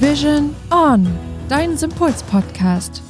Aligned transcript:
Vision 0.00 0.54
On, 0.70 1.06
dein 1.50 1.76
Sympuls-Podcast. 1.76 3.02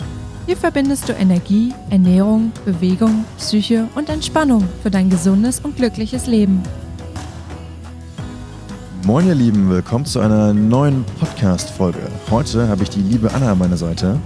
Hier 0.47 0.57
verbindest 0.57 1.09
du 1.09 1.13
Energie, 1.13 1.73
Ernährung, 1.89 2.51
Bewegung, 2.65 3.25
Psyche 3.39 3.87
und 3.95 4.09
Entspannung 4.09 4.69
für 4.83 4.91
dein 4.91 5.09
gesundes 5.09 5.61
und 5.61 5.77
glückliches 5.77 6.27
Leben. 6.27 6.65
Moin 9.05 9.25
ihr 9.29 9.37
Lieben, 9.37 9.71
willkommen 9.71 10.05
zu 10.05 10.19
einer 10.19 10.53
neuen 10.53 11.05
Podcast-Folge. 11.21 12.01
Heute 12.29 12.67
habe 12.67 12.83
ich 12.83 12.91
die 12.91 13.03
liebe 13.03 13.33
Anna 13.33 13.53
an 13.53 13.59
meiner 13.59 13.77
Seite 13.77 14.19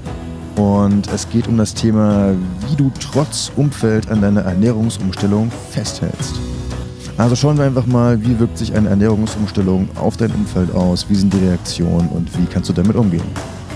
und 0.57 1.07
es 1.13 1.29
geht 1.29 1.47
um 1.47 1.59
das 1.59 1.75
Thema, 1.75 2.33
wie 2.71 2.77
du 2.77 2.91
trotz 2.99 3.53
Umfeld 3.57 4.11
an 4.11 4.23
deiner 4.23 4.41
Ernährungsumstellung 4.41 5.53
festhältst. 5.71 6.41
Also 7.17 7.37
schauen 7.37 7.57
wir 7.57 7.65
einfach 7.65 7.87
mal, 7.87 8.21
wie 8.25 8.41
wirkt 8.41 8.59
sich 8.59 8.75
eine 8.75 8.89
Ernährungsumstellung 8.89 9.89
auf 9.97 10.17
dein 10.17 10.33
Umfeld 10.33 10.73
aus, 10.73 11.09
wie 11.09 11.15
sind 11.15 11.33
die 11.33 11.39
Reaktionen 11.39 12.09
und 12.09 12.37
wie 12.37 12.45
kannst 12.47 12.69
du 12.69 12.73
damit 12.73 12.97
umgehen. 12.97 13.23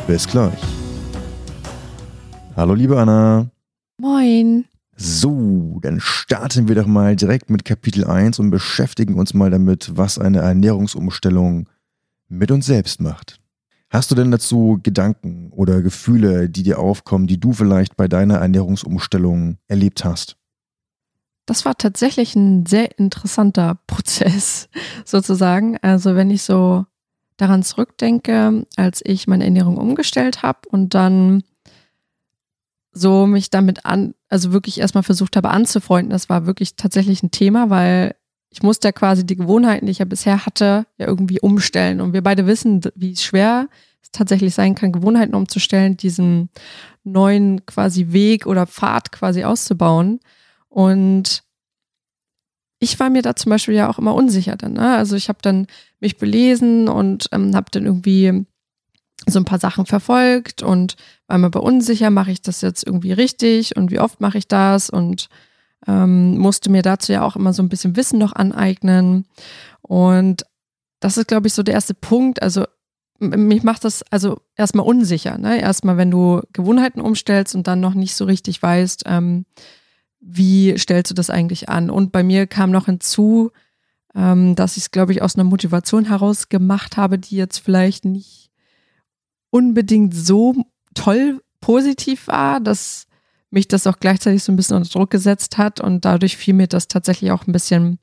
Bis 0.09 0.27
gleich. 0.27 0.61
Hallo 2.56 2.74
liebe 2.74 3.01
Anna. 3.01 3.47
Moin. 4.01 4.64
So, 4.97 5.78
dann 5.83 6.01
starten 6.01 6.66
wir 6.66 6.74
doch 6.74 6.88
mal 6.88 7.14
direkt 7.14 7.48
mit 7.48 7.64
Kapitel 7.64 8.05
1 8.05 8.41
und 8.41 8.51
beschäftigen 8.51 9.14
uns 9.14 9.34
mal 9.34 9.50
damit, 9.50 9.92
was 9.95 10.19
eine 10.19 10.39
Ernährungsumstellung 10.39 11.69
mit 12.28 12.50
uns 12.50 12.66
selbst 12.66 13.00
macht. 13.00 13.39
Hast 13.89 14.11
du 14.11 14.16
denn 14.16 14.33
dazu 14.33 14.80
Gedanken 14.83 15.52
oder 15.52 15.80
Gefühle, 15.80 16.50
die 16.50 16.64
dir 16.64 16.80
aufkommen, 16.80 17.28
die 17.28 17.39
du 17.39 17.52
vielleicht 17.52 17.97
bei 17.97 18.09
deiner 18.09 18.39
Ernährungsumstellung 18.39 19.59
erlebt 19.69 20.05
hast? 20.05 20.38
Das 21.48 21.65
war 21.65 21.79
tatsächlich 21.79 22.37
ein 22.37 22.66
sehr 22.66 22.98
interessanter 22.98 23.79
Prozess, 23.87 24.69
sozusagen. 25.06 25.79
Also 25.80 26.15
wenn 26.15 26.30
ich 26.30 26.43
so 26.43 26.84
daran 27.39 27.62
zurückdenke, 27.62 28.66
als 28.77 29.01
ich 29.02 29.27
meine 29.27 29.45
Ernährung 29.45 29.79
umgestellt 29.79 30.42
habe 30.42 30.69
und 30.69 30.95
dann 30.95 31.42
so 32.92 33.27
mich 33.27 33.48
damit 33.48 33.87
an, 33.87 34.14
also 34.28 34.53
wirklich 34.53 34.78
erstmal 34.78 35.05
versucht 35.05 35.37
habe 35.37 35.48
anzufreunden, 35.48 36.11
das 36.11 36.28
war 36.28 36.45
wirklich 36.45 36.77
tatsächlich 36.77 37.22
ein 37.22 37.31
Thema, 37.31 37.70
weil 37.70 38.15
ich 38.50 38.62
musste 38.62 38.89
ja 38.89 38.92
quasi 38.92 39.25
die 39.25 39.37
Gewohnheiten, 39.37 39.87
die 39.87 39.92
ich 39.92 40.00
ja 40.00 40.05
bisher 40.05 40.44
hatte, 40.44 40.87
ja 40.98 41.06
irgendwie 41.06 41.41
umstellen. 41.41 42.03
Und 42.03 42.12
wir 42.12 42.22
beide 42.22 42.47
wissen, 42.47 42.83
wie 42.94 43.17
schwer 43.17 43.69
es 44.03 44.11
tatsächlich 44.11 44.55
sein 44.55 44.75
kann, 44.75 44.92
Gewohnheiten 44.92 45.34
umzustellen, 45.34 45.97
diesen 45.97 46.50
neuen 47.05 47.65
quasi 47.65 48.09
Weg 48.12 48.47
oder 48.47 48.67
Pfad 48.67 49.12
quasi 49.12 49.44
auszubauen. 49.44 50.20
Und 50.69 51.42
ich 52.79 52.98
war 53.01 53.11
mir 53.11 53.23
da 53.23 53.34
zum 53.34 53.51
Beispiel 53.51 53.75
ja 53.75 53.89
auch 53.89 53.98
immer 53.98 54.15
unsicher 54.15 54.57
dann. 54.57 54.75
Ne? 54.75 54.97
Also 54.97 55.17
ich 55.17 55.29
habe 55.29 55.39
dann 55.43 55.67
mich 56.01 56.17
belesen 56.17 56.89
und 56.89 57.29
ähm, 57.33 57.55
habe 57.55 57.71
dann 57.71 57.84
irgendwie 57.84 58.47
so 59.27 59.39
ein 59.39 59.45
paar 59.45 59.59
Sachen 59.59 59.84
verfolgt 59.84 60.62
und 60.62 60.97
war 61.27 61.39
mir 61.39 61.47
aber 61.47 61.62
unsicher, 61.62 62.11
mache 62.11 62.31
ich 62.31 62.41
das 62.41 62.61
jetzt 62.61 62.87
irgendwie 62.87 63.12
richtig 63.12 63.77
und 63.77 63.91
wie 63.91 63.99
oft 63.99 64.21
mache 64.21 64.39
ich 64.39 64.49
das 64.49 64.91
und 64.91 65.29
ähm, 65.87 66.39
musste 66.39 66.71
mir 66.71 66.83
dazu 66.83 67.12
ja 67.12 67.23
auch 67.23 67.37
immer 67.37 67.53
so 67.53 67.62
ein 67.62 67.69
bisschen 67.69 67.97
Wissen 67.97 68.19
noch 68.19 68.33
aneignen. 68.33 69.27
Und 69.83 70.45
das 71.01 71.17
ist, 71.17 71.29
glaube 71.29 71.49
ich, 71.49 71.55
so 71.55 71.62
der 71.62 71.75
erste 71.75 71.95
Punkt. 71.95 72.43
Also 72.43 72.65
mich 73.19 73.62
macht 73.62 73.84
das 73.84 74.05
also 74.11 74.41
erstmal 74.56 74.87
unsicher. 74.87 75.39
Ne? 75.39 75.61
Erstmal, 75.61 75.97
wenn 75.97 76.11
du 76.11 76.43
Gewohnheiten 76.53 77.01
umstellst 77.01 77.55
und 77.55 77.67
dann 77.67 77.81
noch 77.81 77.95
nicht 77.95 78.15
so 78.15 78.25
richtig 78.25 78.62
weißt, 78.62 79.05
ähm, 79.06 79.45
wie 80.20 80.77
stellst 80.78 81.11
du 81.11 81.14
das 81.14 81.30
eigentlich 81.30 81.69
an? 81.69 81.91
Und 81.91 82.12
bei 82.12 82.22
mir 82.22 82.47
kam 82.47 82.70
noch 82.70 82.86
hinzu, 82.86 83.50
ähm, 84.14 84.55
dass 84.55 84.77
ich 84.77 84.84
es, 84.84 84.91
glaube 84.91 85.12
ich, 85.12 85.22
aus 85.22 85.36
einer 85.36 85.44
Motivation 85.44 86.06
heraus 86.06 86.48
gemacht 86.48 86.97
habe, 86.97 87.19
die 87.19 87.36
jetzt 87.36 87.58
vielleicht 87.58 88.05
nicht 88.05 88.50
unbedingt 89.50 90.14
so 90.14 90.55
toll 90.94 91.41
positiv 91.60 92.27
war, 92.27 92.60
dass 92.60 93.06
mich 93.50 93.69
das 93.69 93.86
auch 93.86 93.98
gleichzeitig 93.98 94.43
so 94.43 94.53
ein 94.53 94.56
bisschen 94.56 94.76
unter 94.76 94.91
Druck 94.91 95.10
gesetzt 95.10 95.56
hat 95.56 95.81
und 95.81 96.04
dadurch 96.04 96.37
fiel 96.37 96.54
mir 96.54 96.66
das 96.66 96.88
tatsächlich 96.88 97.31
auch 97.31 97.47
ein 97.47 97.53
bisschen 97.53 97.98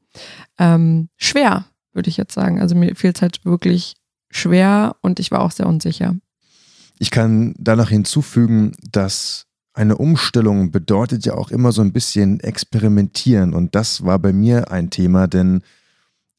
ähm, 0.58 1.10
schwer, 1.18 1.66
würde 1.94 2.10
ich 2.10 2.18
jetzt 2.18 2.34
sagen. 2.34 2.60
Also 2.60 2.76
mir 2.76 2.96
fiel 2.96 3.12
es 3.14 3.22
halt 3.22 3.46
wirklich 3.46 3.96
schwer 4.32 4.96
und 5.02 5.20
ich 5.20 5.32
war 5.32 5.42
auch 5.42 5.52
sehr 5.52 5.68
unsicher. 5.68 6.16
Ich 6.98 7.12
kann 7.12 7.54
danach 7.58 7.90
hinzufügen, 7.90 8.72
dass 8.92 9.46
eine 9.76 9.98
Umstellung 9.98 10.72
bedeutet 10.72 11.26
ja 11.26 11.36
auch 11.36 11.52
immer 11.52 11.72
so 11.72 11.82
ein 11.82 11.92
bisschen 11.92 12.40
experimentieren. 12.40 13.54
Und 13.54 13.76
das 13.76 14.06
war 14.06 14.20
bei 14.20 14.32
mir 14.32 14.72
ein 14.72 14.90
Thema, 14.90 15.28
denn 15.28 15.62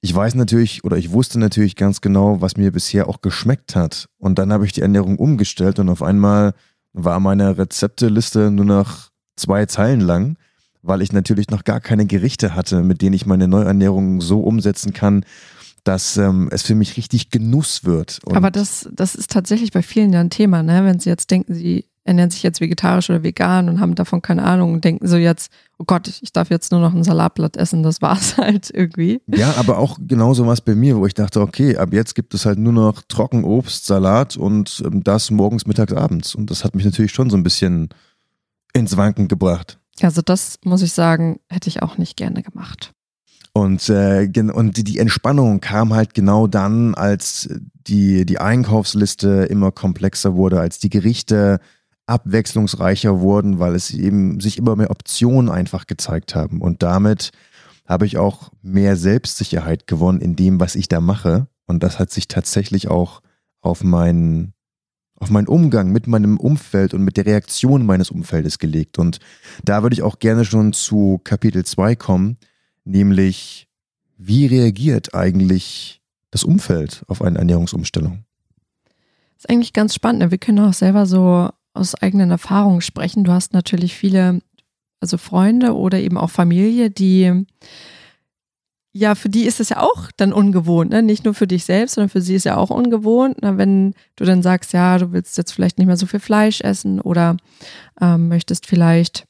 ich 0.01 0.15
weiß 0.15 0.35
natürlich 0.35 0.85
oder 0.85 0.97
ich 0.97 1.13
wusste 1.13 1.39
natürlich 1.39 1.77
ganz 1.77 2.01
genau, 2.01 2.41
was 2.41 2.57
mir 2.57 2.73
bisher 2.73 3.09
auch 3.09 3.21
geschmeckt 3.21 3.77
hat. 3.77 4.09
Und 4.19 4.39
dann 4.39 4.53
habe 4.53 4.65
ich 4.65 4.73
die 4.73 4.81
Ernährung 4.81 5.19
umgestellt 5.19 5.79
und 5.79 5.89
auf 5.89 6.03
einmal 6.03 6.55
war 6.93 7.21
meine 7.21 7.59
Rezepteliste 7.59 8.51
nur 8.51 8.65
noch 8.65 9.11
zwei 9.37 9.67
Zeilen 9.67 10.01
lang, 10.01 10.39
weil 10.83 11.03
ich 11.03 11.13
natürlich 11.13 11.51
noch 11.51 11.65
gar 11.65 11.81
keine 11.81 12.07
Gerichte 12.07 12.55
hatte, 12.55 12.83
mit 12.83 13.03
denen 13.03 13.15
ich 13.15 13.27
meine 13.27 13.49
Neuernährung 13.49 14.23
so 14.23 14.41
umsetzen 14.41 14.95
kann, 14.95 15.27
dass 15.85 16.17
ähm, 16.17 16.49
es 16.51 16.63
für 16.63 16.75
mich 16.75 16.97
richtig 16.97 17.31
Genuss 17.31 17.85
wird. 17.85 18.21
Und 18.25 18.37
Aber 18.37 18.51
das, 18.51 18.89
das 18.93 19.15
ist 19.15 19.31
tatsächlich 19.31 19.73
bei 19.73 19.83
vielen 19.83 20.13
ja 20.13 20.21
ein 20.21 20.31
Thema, 20.31 20.63
ne? 20.63 20.85
wenn 20.85 21.01
sie 21.01 21.11
jetzt 21.11 21.31
denken, 21.31 21.55
sie 21.55 21.85
ernähren 22.07 22.31
sich 22.31 22.43
jetzt 22.43 22.61
vegetarisch 22.61 23.11
oder 23.11 23.23
vegan 23.23 23.69
und 23.69 23.81
haben 23.81 23.95
davon 23.95 24.23
keine 24.23 24.45
Ahnung 24.45 24.75
und 24.75 24.85
denken 24.85 25.07
so 25.07 25.17
jetzt, 25.17 25.51
oh 25.79 25.85
Gott, 25.85 26.09
ich 26.23 26.33
darf 26.33 26.51
jetzt 26.51 26.71
nur 26.71 26.81
noch 26.81 26.95
ein 26.95 27.05
Salatblatt 27.05 27.57
essen, 27.57 27.83
das 27.83 28.01
war's 28.01 28.37
halt 28.39 28.71
irgendwie. 28.73 29.21
Ja, 29.27 29.55
aber 29.57 29.79
auch 29.79 29.99
genauso 30.01 30.47
was 30.47 30.61
bei 30.61 30.75
mir, 30.75 30.97
wo 30.97 31.07
ich 31.07 31.15
dachte, 31.15 31.41
okay, 31.41 31.77
ab 31.77 31.93
jetzt 31.93 32.15
gibt 32.15 32.33
es 32.35 32.47
halt 32.47 32.59
nur 32.59 32.73
noch 32.73 33.03
Trockenobst, 33.09 33.87
Salat 33.87 34.37
und 34.37 34.83
ähm, 34.87 35.03
das 35.03 35.31
morgens, 35.31 35.67
mittags, 35.67 35.93
abends. 35.93 36.35
Und 36.35 36.51
das 36.51 36.65
hat 36.65 36.75
mich 36.75 36.85
natürlich 36.85 37.13
schon 37.13 37.29
so 37.29 37.37
ein 37.37 37.43
bisschen 37.43 37.89
ins 38.73 38.97
Wanken 38.97 39.29
gebracht. 39.29 39.79
Also 40.01 40.23
das 40.23 40.59
muss 40.65 40.83
ich 40.83 40.93
sagen, 40.93 41.41
hätte 41.49 41.69
ich 41.69 41.83
auch 41.83 41.99
nicht 41.99 42.17
gerne 42.17 42.43
gemacht. 42.43 42.93
Und, 43.53 43.89
äh, 43.89 44.29
und 44.53 44.87
die 44.87 44.99
Entspannung 44.99 45.61
kam 45.61 45.95
halt 45.95 46.13
genau 46.13 46.47
dann, 46.47 46.95
als 46.95 47.49
die, 47.89 48.27
die 48.27 48.39
Einkaufsliste 48.39 49.47
immer 49.49 49.73
komplexer 49.73 50.35
wurde, 50.35 50.61
als 50.61 50.79
die 50.79 50.91
Gerichte 50.91 51.61
abwechslungsreicher 52.07 53.21
wurden, 53.21 53.59
weil 53.59 53.75
es 53.75 53.93
eben 53.93 54.41
sich 54.41 54.59
immer 54.59 54.77
mehr 54.77 54.91
Optionen 54.91 55.51
einfach 55.51 55.87
gezeigt 55.87 56.35
haben. 56.35 56.61
Und 56.61 56.83
damit 56.83 57.33
habe 57.87 58.07
ich 58.07 58.17
auch 58.17 58.51
mehr 58.63 58.97
Selbstsicherheit 58.97 59.87
gewonnen 59.87 60.21
in 60.21 60.37
dem, 60.37 60.61
was 60.61 60.75
ich 60.75 60.89
da 60.89 61.01
mache. 61.01 61.49
Und 61.67 61.83
das 61.83 61.99
hat 61.99 62.11
sich 62.11 62.29
tatsächlich 62.29 62.89
auch 62.89 63.23
auf 63.61 63.83
meinen, 63.83 64.55
auf 65.17 65.31
meinen 65.31 65.49
Umgang 65.49 65.91
mit 65.91 66.07
meinem 66.07 66.39
Umfeld 66.39 66.95
und 66.95 67.03
mit 67.03 67.17
der 67.17 67.27
Reaktion 67.27 67.85
meines 67.85 68.11
Umfeldes 68.11 68.59
gelegt. 68.59 68.99
Und 68.99 69.19
da 69.65 69.83
würde 69.83 69.95
ich 69.95 70.03
auch 70.03 70.19
gerne 70.19 70.45
schon 70.45 70.73
zu 70.73 71.21
Kapitel 71.25 71.65
2 71.65 71.97
kommen, 71.97 72.37
nämlich 72.85 73.69
wie 74.17 74.47
reagiert 74.47 75.15
eigentlich 75.15 76.01
das 76.31 76.45
Umfeld 76.45 77.05
auf 77.09 77.23
eine 77.23 77.39
Ernährungsumstellung? 77.39 78.25
Das 79.35 79.45
ist 79.45 79.51
eigentlich 79.51 79.73
ganz 79.73 79.95
spannend. 79.95 80.23
Ne? 80.23 80.31
Wir 80.31 80.39
können 80.39 80.61
auch 80.61 80.73
selber 80.73 81.07
so 81.07 81.51
aus 81.77 81.95
eigenen 81.95 82.31
Erfahrungen 82.31 82.81
sprechen. 82.81 83.25
Du 83.25 83.33
hast 83.33 83.53
natürlich 83.53 83.95
viele, 83.95 84.41
also 85.01 85.19
Freunde 85.19 85.75
oder 85.75 85.99
eben 86.01 86.19
auch 86.19 86.31
Familie, 86.31 86.91
die 86.91 87.47
ja, 88.99 89.15
für 89.15 89.29
die 89.29 89.45
ist 89.45 89.61
es 89.61 89.69
ja 89.69 89.83
auch 89.83 90.11
dann 90.17 90.33
ungewohnt, 90.33 90.91
ne? 90.91 91.03
nicht 91.03 91.27
nur 91.27 91.35
für 91.35 91.47
dich 91.47 91.67
selbst, 91.67 91.97
sondern 91.97 92.09
für 92.09 92.23
sie 92.23 92.35
ist 92.35 92.45
ja 92.45 92.57
auch 92.57 92.71
ungewohnt. 92.71 93.37
Na, 93.43 93.59
wenn 93.59 93.93
du 94.17 94.25
dann 94.25 94.43
sagst, 94.43 94.73
ja, 94.73 94.97
du 94.97 95.13
willst 95.13 95.37
jetzt 95.37 95.53
vielleicht 95.53 95.77
nicht 95.77 95.87
mehr 95.87 95.99
so 95.99 96.07
viel 96.07 96.19
Fleisch 96.19 96.63
essen 96.63 97.03
oder 97.03 97.37
ähm, 98.01 98.29
möchtest 98.29 98.65
vielleicht, 98.65 99.27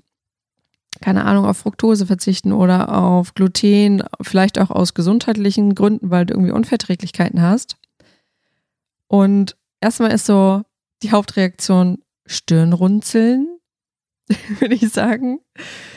keine 1.01 1.25
Ahnung, 1.25 1.47
auf 1.47 1.57
Fructose 1.57 2.07
verzichten 2.07 2.53
oder 2.53 2.97
auf 2.97 3.35
Gluten, 3.35 4.05
vielleicht 4.23 4.61
auch 4.61 4.71
aus 4.71 4.95
gesundheitlichen 4.95 5.75
Gründen, 5.75 6.11
weil 6.13 6.27
du 6.27 6.35
irgendwie 6.35 6.53
Unverträglichkeiten 6.53 7.43
hast. 7.43 7.77
Und 9.09 9.57
erstmal 9.81 10.13
ist 10.13 10.27
so 10.27 10.63
die 11.03 11.11
Hauptreaktion, 11.11 11.99
Stirnrunzeln, 12.27 13.59
würde 14.61 14.75
ich 14.75 14.89
sagen. 14.91 15.41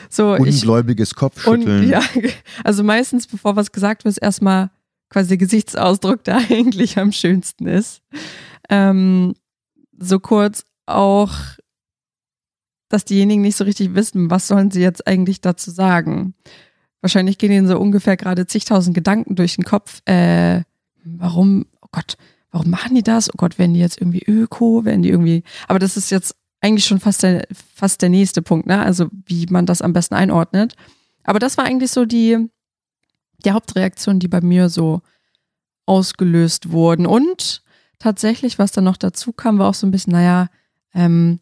So, 0.08 0.34
Ungläubiges 0.34 1.10
ich, 1.10 1.16
Kopfschütteln. 1.16 1.84
Und, 1.84 1.88
ja, 1.88 2.02
also 2.64 2.82
meistens, 2.82 3.26
bevor 3.26 3.56
was 3.56 3.72
gesagt 3.72 4.04
wird, 4.04 4.12
ist 4.12 4.22
erstmal 4.22 4.70
quasi 5.08 5.28
der 5.28 5.36
Gesichtsausdruck, 5.38 6.24
der 6.24 6.36
eigentlich 6.50 6.98
am 6.98 7.12
schönsten 7.12 7.66
ist. 7.66 8.02
Ähm, 8.68 9.34
so 9.98 10.18
kurz 10.18 10.64
auch, 10.86 11.32
dass 12.88 13.04
diejenigen 13.04 13.42
nicht 13.42 13.56
so 13.56 13.64
richtig 13.64 13.94
wissen, 13.94 14.30
was 14.30 14.48
sollen 14.48 14.70
sie 14.70 14.80
jetzt 14.80 15.06
eigentlich 15.06 15.40
dazu 15.40 15.70
sagen. 15.70 16.34
Wahrscheinlich 17.00 17.38
gehen 17.38 17.52
ihnen 17.52 17.68
so 17.68 17.78
ungefähr 17.78 18.16
gerade 18.16 18.46
zigtausend 18.46 18.94
Gedanken 18.94 19.34
durch 19.34 19.56
den 19.56 19.64
Kopf. 19.64 20.02
Äh, 20.06 20.62
warum, 21.04 21.66
oh 21.80 21.88
Gott, 21.92 22.16
warum 22.50 22.70
machen 22.70 22.94
die 22.94 23.02
das? 23.02 23.30
Oh 23.30 23.36
Gott, 23.36 23.58
werden 23.58 23.74
die 23.74 23.80
jetzt 23.80 24.00
irgendwie 24.00 24.24
öko, 24.26 24.84
werden 24.84 25.02
die 25.02 25.10
irgendwie, 25.10 25.42
aber 25.68 25.78
das 25.78 25.96
ist 25.96 26.10
jetzt 26.10 26.34
eigentlich 26.60 26.84
schon 26.84 27.00
fast 27.00 27.22
der, 27.22 27.46
fast 27.74 28.02
der 28.02 28.08
nächste 28.08 28.42
Punkt, 28.42 28.66
ne? 28.66 28.82
Also 28.82 29.08
wie 29.26 29.46
man 29.46 29.66
das 29.66 29.82
am 29.82 29.92
besten 29.92 30.14
einordnet. 30.14 30.76
Aber 31.24 31.38
das 31.38 31.56
war 31.56 31.64
eigentlich 31.64 31.90
so 31.90 32.04
die, 32.04 32.48
die 33.44 33.52
Hauptreaktion, 33.52 34.18
die 34.18 34.28
bei 34.28 34.40
mir 34.40 34.68
so 34.68 35.00
ausgelöst 35.86 36.70
wurden. 36.70 37.06
Und 37.06 37.62
tatsächlich, 37.98 38.58
was 38.58 38.72
dann 38.72 38.84
noch 38.84 38.96
dazu 38.96 39.32
kam, 39.32 39.58
war 39.58 39.68
auch 39.68 39.74
so 39.74 39.86
ein 39.86 39.90
bisschen, 39.90 40.12
naja, 40.12 40.48
ähm, 40.94 41.40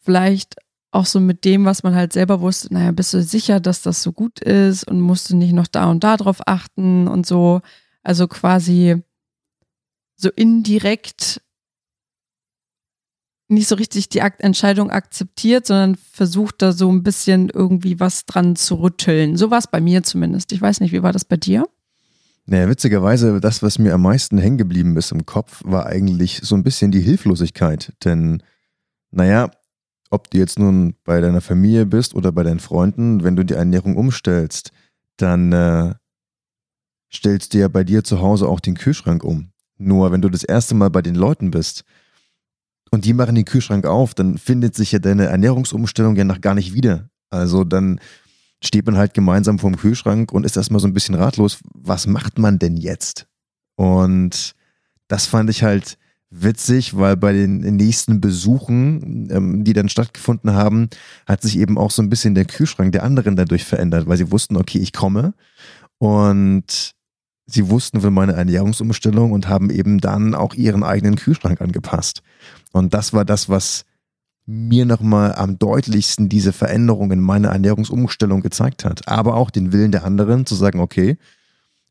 vielleicht 0.00 0.56
auch 0.90 1.06
so 1.06 1.20
mit 1.20 1.44
dem, 1.44 1.64
was 1.64 1.82
man 1.82 1.94
halt 1.94 2.12
selber 2.12 2.40
wusste, 2.40 2.72
naja, 2.72 2.92
bist 2.92 3.12
du 3.12 3.22
sicher, 3.22 3.60
dass 3.60 3.82
das 3.82 4.02
so 4.02 4.12
gut 4.12 4.40
ist 4.40 4.84
und 4.84 5.00
musst 5.00 5.28
du 5.30 5.36
nicht 5.36 5.52
noch 5.52 5.66
da 5.66 5.90
und 5.90 6.02
da 6.02 6.16
drauf 6.16 6.40
achten 6.46 7.08
und 7.08 7.26
so. 7.26 7.60
Also 8.02 8.26
quasi 8.26 9.02
so 10.18 10.30
indirekt 10.30 11.40
nicht 13.48 13.66
so 13.66 13.76
richtig 13.76 14.10
die 14.10 14.18
Entscheidung 14.18 14.90
akzeptiert, 14.90 15.66
sondern 15.66 15.96
versucht 15.96 16.60
da 16.60 16.72
so 16.72 16.92
ein 16.92 17.02
bisschen 17.02 17.48
irgendwie 17.48 17.98
was 17.98 18.26
dran 18.26 18.56
zu 18.56 18.74
rütteln. 18.76 19.36
So 19.36 19.50
war 19.50 19.58
es 19.58 19.66
bei 19.66 19.80
mir 19.80 20.02
zumindest. 20.02 20.52
Ich 20.52 20.60
weiß 20.60 20.80
nicht, 20.80 20.92
wie 20.92 21.02
war 21.02 21.12
das 21.12 21.24
bei 21.24 21.38
dir? 21.38 21.66
Naja, 22.44 22.68
witzigerweise, 22.68 23.40
das, 23.40 23.62
was 23.62 23.78
mir 23.78 23.94
am 23.94 24.02
meisten 24.02 24.38
hängen 24.38 24.58
geblieben 24.58 24.96
ist 24.96 25.12
im 25.12 25.26
Kopf, 25.26 25.62
war 25.64 25.86
eigentlich 25.86 26.40
so 26.42 26.54
ein 26.56 26.62
bisschen 26.62 26.90
die 26.90 27.00
Hilflosigkeit. 27.00 27.92
Denn, 28.04 28.42
naja, 29.10 29.50
ob 30.10 30.30
du 30.30 30.38
jetzt 30.38 30.58
nun 30.58 30.94
bei 31.04 31.20
deiner 31.20 31.40
Familie 31.40 31.86
bist 31.86 32.14
oder 32.14 32.32
bei 32.32 32.42
deinen 32.42 32.60
Freunden, 32.60 33.22
wenn 33.22 33.36
du 33.36 33.44
die 33.44 33.54
Ernährung 33.54 33.96
umstellst, 33.96 34.72
dann 35.16 35.52
äh, 35.52 35.94
stellst 37.12 37.52
du 37.52 37.58
ja 37.58 37.68
bei 37.68 37.84
dir 37.84 38.04
zu 38.04 38.20
Hause 38.20 38.48
auch 38.48 38.60
den 38.60 38.76
Kühlschrank 38.76 39.24
um. 39.24 39.52
Nur 39.78 40.12
wenn 40.12 40.22
du 40.22 40.28
das 40.28 40.44
erste 40.44 40.74
Mal 40.74 40.90
bei 40.90 41.02
den 41.02 41.14
Leuten 41.14 41.50
bist 41.50 41.84
und 42.90 43.04
die 43.04 43.14
machen 43.14 43.34
den 43.34 43.44
Kühlschrank 43.44 43.86
auf, 43.86 44.14
dann 44.14 44.38
findet 44.38 44.74
sich 44.74 44.92
ja 44.92 44.98
deine 44.98 45.26
Ernährungsumstellung 45.26 46.16
ja 46.16 46.24
noch 46.24 46.40
gar 46.40 46.54
nicht 46.54 46.74
wieder. 46.74 47.08
Also 47.30 47.64
dann 47.64 48.00
steht 48.62 48.86
man 48.86 48.96
halt 48.96 49.14
gemeinsam 49.14 49.58
vorm 49.58 49.76
Kühlschrank 49.76 50.32
und 50.32 50.44
ist 50.44 50.56
erstmal 50.56 50.80
so 50.80 50.88
ein 50.88 50.94
bisschen 50.94 51.14
ratlos, 51.14 51.58
was 51.74 52.06
macht 52.06 52.38
man 52.38 52.58
denn 52.58 52.76
jetzt? 52.76 53.26
Und 53.76 54.54
das 55.06 55.26
fand 55.26 55.48
ich 55.50 55.62
halt 55.62 55.96
witzig, 56.30 56.96
weil 56.96 57.16
bei 57.16 57.32
den 57.32 57.60
nächsten 57.76 58.20
Besuchen, 58.20 59.28
ähm, 59.30 59.64
die 59.64 59.72
dann 59.72 59.88
stattgefunden 59.88 60.52
haben, 60.52 60.88
hat 61.26 61.42
sich 61.42 61.58
eben 61.58 61.78
auch 61.78 61.90
so 61.90 62.02
ein 62.02 62.10
bisschen 62.10 62.34
der 62.34 62.44
Kühlschrank 62.44 62.92
der 62.92 63.04
anderen 63.04 63.36
dadurch 63.36 63.64
verändert, 63.64 64.06
weil 64.06 64.18
sie 64.18 64.30
wussten, 64.30 64.56
okay, 64.56 64.78
ich 64.78 64.92
komme 64.92 65.32
und 65.98 66.94
sie 67.48 67.70
wussten 67.70 68.00
von 68.00 68.14
meiner 68.14 68.34
Ernährungsumstellung 68.34 69.32
und 69.32 69.48
haben 69.48 69.70
eben 69.70 69.98
dann 69.98 70.34
auch 70.34 70.54
ihren 70.54 70.84
eigenen 70.84 71.16
Kühlschrank 71.16 71.60
angepasst. 71.60 72.22
Und 72.72 72.94
das 72.94 73.12
war 73.12 73.24
das, 73.24 73.48
was 73.48 73.84
mir 74.46 74.86
nochmal 74.86 75.34
am 75.34 75.58
deutlichsten 75.58 76.28
diese 76.28 76.52
Veränderung 76.52 77.10
in 77.10 77.20
meiner 77.20 77.48
Ernährungsumstellung 77.48 78.40
gezeigt 78.40 78.84
hat. 78.84 79.08
Aber 79.08 79.34
auch 79.34 79.50
den 79.50 79.72
Willen 79.72 79.92
der 79.92 80.04
anderen 80.04 80.46
zu 80.46 80.54
sagen, 80.54 80.80
okay, 80.80 81.18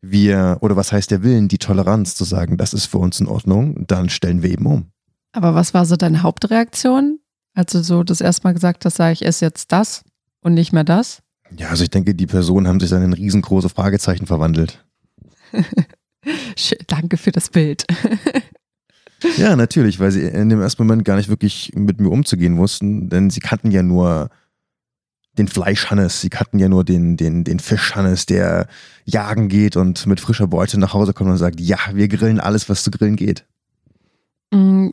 wir, 0.01 0.57
oder 0.61 0.75
was 0.75 0.91
heißt 0.91 1.11
der 1.11 1.23
Willen, 1.23 1.47
die 1.47 1.57
Toleranz 1.57 2.15
zu 2.15 2.23
sagen, 2.23 2.57
das 2.57 2.73
ist 2.73 2.85
für 2.85 2.99
uns 2.99 3.19
in 3.19 3.27
Ordnung, 3.27 3.85
dann 3.87 4.09
stellen 4.09 4.43
wir 4.43 4.51
eben 4.51 4.65
um. 4.65 4.85
Aber 5.33 5.53
was 5.53 5.73
war 5.73 5.85
so 5.85 5.95
deine 5.95 6.23
Hauptreaktion? 6.23 7.19
Als 7.53 7.73
du 7.73 7.83
so 7.83 8.03
das 8.03 8.21
erste 8.21 8.43
Mal 8.47 8.53
gesagt 8.53 8.85
hast, 8.85 8.95
sage 8.95 9.13
ich 9.13 9.25
esse 9.25 9.45
jetzt 9.45 9.71
das 9.71 10.03
und 10.41 10.53
nicht 10.53 10.73
mehr 10.73 10.83
das? 10.83 11.21
Ja, 11.55 11.69
also 11.69 11.83
ich 11.83 11.89
denke, 11.89 12.13
die 12.13 12.27
Personen 12.27 12.67
haben 12.67 12.79
sich 12.79 12.89
dann 12.89 13.03
in 13.03 13.13
riesengroße 13.13 13.69
Fragezeichen 13.69 14.25
verwandelt. 14.25 14.86
Danke 16.87 17.17
für 17.17 17.31
das 17.31 17.49
Bild. 17.49 17.85
Ja, 19.37 19.55
natürlich, 19.55 19.99
weil 19.99 20.11
sie 20.11 20.21
in 20.21 20.49
dem 20.49 20.61
ersten 20.61 20.83
Moment 20.83 21.03
gar 21.03 21.15
nicht 21.15 21.29
wirklich 21.29 21.71
mit 21.75 21.99
mir 21.99 22.09
umzugehen 22.09 22.57
wussten, 22.57 23.09
denn 23.09 23.29
sie 23.29 23.39
kannten 23.39 23.71
ja 23.71 23.81
nur 23.81 24.29
den 25.37 25.47
Fleischhannes, 25.47 26.21
sie 26.21 26.29
kannten 26.29 26.59
ja 26.59 26.67
nur 26.67 26.83
den, 26.83 27.17
den, 27.17 27.43
den 27.43 27.59
Fischhannes, 27.59 28.25
der 28.25 28.67
jagen 29.05 29.47
geht 29.49 29.75
und 29.75 30.05
mit 30.05 30.19
frischer 30.19 30.47
Beute 30.47 30.79
nach 30.79 30.93
Hause 30.93 31.13
kommt 31.13 31.29
und 31.29 31.37
sagt, 31.37 31.59
ja, 31.59 31.77
wir 31.93 32.07
grillen 32.07 32.39
alles, 32.39 32.69
was 32.69 32.83
zu 32.83 32.91
grillen 32.91 33.15
geht. 33.15 33.45
Mm, 34.51 34.89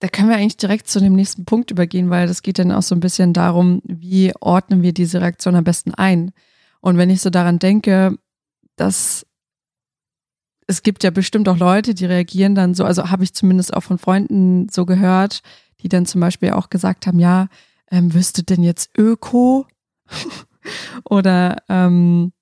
da 0.00 0.08
können 0.08 0.28
wir 0.28 0.36
eigentlich 0.36 0.56
direkt 0.56 0.88
zu 0.88 1.00
dem 1.00 1.14
nächsten 1.14 1.44
Punkt 1.44 1.70
übergehen, 1.70 2.10
weil 2.10 2.28
das 2.28 2.42
geht 2.42 2.58
dann 2.58 2.72
auch 2.72 2.82
so 2.82 2.94
ein 2.94 3.00
bisschen 3.00 3.32
darum, 3.32 3.82
wie 3.84 4.32
ordnen 4.40 4.82
wir 4.82 4.92
diese 4.92 5.20
Reaktion 5.20 5.56
am 5.56 5.64
besten 5.64 5.94
ein. 5.94 6.32
Und 6.80 6.96
wenn 6.96 7.10
ich 7.10 7.20
so 7.20 7.30
daran 7.30 7.58
denke, 7.58 8.16
dass 8.76 9.26
es 10.68 10.82
gibt 10.82 11.02
ja 11.02 11.10
bestimmt 11.10 11.48
auch 11.48 11.56
Leute, 11.56 11.94
die 11.94 12.04
reagieren 12.04 12.54
dann 12.54 12.74
so, 12.74 12.84
also 12.84 13.10
habe 13.10 13.24
ich 13.24 13.32
zumindest 13.32 13.74
auch 13.74 13.82
von 13.82 13.98
Freunden 13.98 14.68
so 14.68 14.84
gehört, 14.84 15.42
die 15.80 15.88
dann 15.88 16.06
zum 16.06 16.20
Beispiel 16.20 16.50
auch 16.50 16.68
gesagt 16.68 17.06
haben, 17.06 17.18
ja, 17.18 17.48
ähm, 17.90 18.12
wirst 18.12 18.36
du 18.36 18.42
denn 18.42 18.62
jetzt 18.62 18.90
Öko? 18.96 19.66
Oder 21.04 21.62
ähm, 21.70 22.32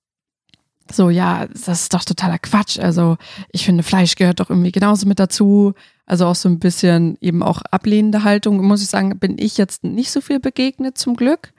so, 0.91 1.09
ja, 1.09 1.47
das 1.47 1.83
ist 1.83 1.93
doch 1.93 2.03
totaler 2.03 2.37
Quatsch. 2.37 2.79
Also 2.79 3.17
ich 3.51 3.65
finde, 3.65 3.83
Fleisch 3.83 4.15
gehört 4.15 4.41
doch 4.41 4.49
irgendwie 4.49 4.73
genauso 4.73 5.07
mit 5.07 5.19
dazu. 5.19 5.73
Also 6.05 6.25
auch 6.25 6.35
so 6.35 6.49
ein 6.49 6.59
bisschen 6.59 7.17
eben 7.21 7.41
auch 7.43 7.61
ablehnende 7.71 8.25
Haltung, 8.25 8.65
muss 8.65 8.81
ich 8.81 8.89
sagen, 8.89 9.17
bin 9.19 9.37
ich 9.37 9.57
jetzt 9.57 9.85
nicht 9.85 10.11
so 10.11 10.19
viel 10.19 10.41
begegnet 10.41 10.97
zum 10.97 11.15
Glück. 11.15 11.53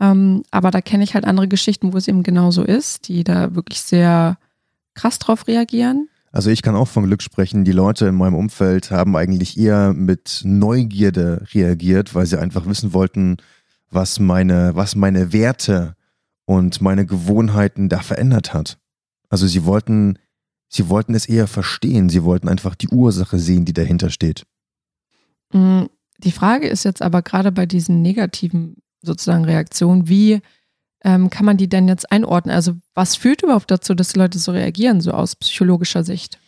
Ähm, 0.00 0.42
aber 0.50 0.70
da 0.70 0.82
kenne 0.82 1.04
ich 1.04 1.14
halt 1.14 1.24
andere 1.24 1.48
Geschichten, 1.48 1.94
wo 1.94 1.96
es 1.96 2.08
eben 2.08 2.22
genauso 2.22 2.62
ist, 2.62 3.08
die 3.08 3.24
da 3.24 3.54
wirklich 3.54 3.80
sehr 3.80 4.36
krass 4.94 5.18
drauf 5.18 5.46
reagieren. 5.46 6.09
Also 6.32 6.50
ich 6.50 6.62
kann 6.62 6.76
auch 6.76 6.88
von 6.88 7.06
Glück 7.06 7.22
sprechen. 7.22 7.64
Die 7.64 7.72
Leute 7.72 8.06
in 8.06 8.14
meinem 8.14 8.36
Umfeld 8.36 8.90
haben 8.90 9.16
eigentlich 9.16 9.58
eher 9.58 9.92
mit 9.92 10.42
Neugierde 10.44 11.44
reagiert, 11.52 12.14
weil 12.14 12.26
sie 12.26 12.38
einfach 12.38 12.66
wissen 12.66 12.92
wollten, 12.92 13.38
was 13.90 14.20
meine, 14.20 14.76
was 14.76 14.94
meine 14.94 15.32
Werte 15.32 15.96
und 16.44 16.80
meine 16.80 17.04
Gewohnheiten 17.04 17.88
da 17.88 18.00
verändert 18.00 18.54
hat. 18.54 18.78
Also 19.28 19.46
sie 19.46 19.64
wollten, 19.64 20.18
sie 20.68 20.88
wollten 20.88 21.14
es 21.14 21.28
eher 21.28 21.48
verstehen. 21.48 22.08
Sie 22.08 22.22
wollten 22.22 22.48
einfach 22.48 22.76
die 22.76 22.88
Ursache 22.88 23.38
sehen, 23.38 23.64
die 23.64 23.72
dahinter 23.72 24.10
steht. 24.10 24.46
Mm, 25.52 25.84
die 26.18 26.32
Frage 26.32 26.68
ist 26.68 26.84
jetzt 26.84 27.02
aber 27.02 27.22
gerade 27.22 27.50
bei 27.50 27.66
diesen 27.66 28.02
negativen 28.02 28.76
sozusagen 29.02 29.44
Reaktionen, 29.44 30.08
wie 30.08 30.40
ähm, 31.04 31.30
kann 31.30 31.46
man 31.46 31.56
die 31.56 31.68
denn 31.68 31.88
jetzt 31.88 32.10
einordnen? 32.10 32.54
Also 32.54 32.74
was 32.94 33.16
führt 33.16 33.42
überhaupt 33.42 33.70
dazu, 33.70 33.94
dass 33.94 34.12
die 34.12 34.18
Leute 34.18 34.38
so 34.38 34.52
reagieren, 34.52 35.00
so 35.00 35.12
aus 35.12 35.36
psychologischer 35.36 36.04
Sicht? 36.04 36.38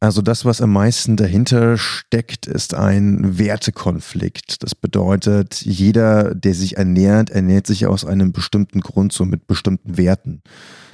Also 0.00 0.20
das, 0.20 0.44
was 0.44 0.60
am 0.60 0.72
meisten 0.72 1.16
dahinter 1.16 1.78
steckt, 1.78 2.46
ist 2.48 2.74
ein 2.74 3.38
Wertekonflikt. 3.38 4.64
Das 4.64 4.74
bedeutet, 4.74 5.62
jeder, 5.62 6.34
der 6.34 6.54
sich 6.54 6.76
ernährt, 6.76 7.30
ernährt 7.30 7.68
sich 7.68 7.86
aus 7.86 8.04
einem 8.04 8.32
bestimmten 8.32 8.80
Grund, 8.80 9.12
so 9.12 9.24
mit 9.24 9.46
bestimmten 9.46 9.96
Werten. 9.96 10.42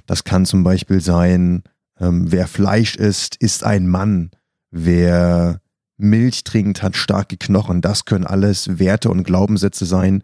Das 0.04 0.24
kann 0.24 0.44
zum 0.44 0.62
Beispiel 0.62 1.00
sein, 1.00 1.62
ähm, 1.98 2.30
wer 2.30 2.46
Fleisch 2.46 2.96
isst, 2.96 3.36
ist 3.36 3.64
ein 3.64 3.88
Mann. 3.88 4.30
Wer 4.70 5.62
Milch 5.96 6.44
trinkt, 6.44 6.82
hat 6.82 6.94
starke 6.94 7.38
Knochen. 7.38 7.80
Das 7.80 8.04
können 8.04 8.26
alles 8.26 8.78
Werte 8.78 9.08
und 9.10 9.24
Glaubenssätze 9.24 9.86
sein, 9.86 10.22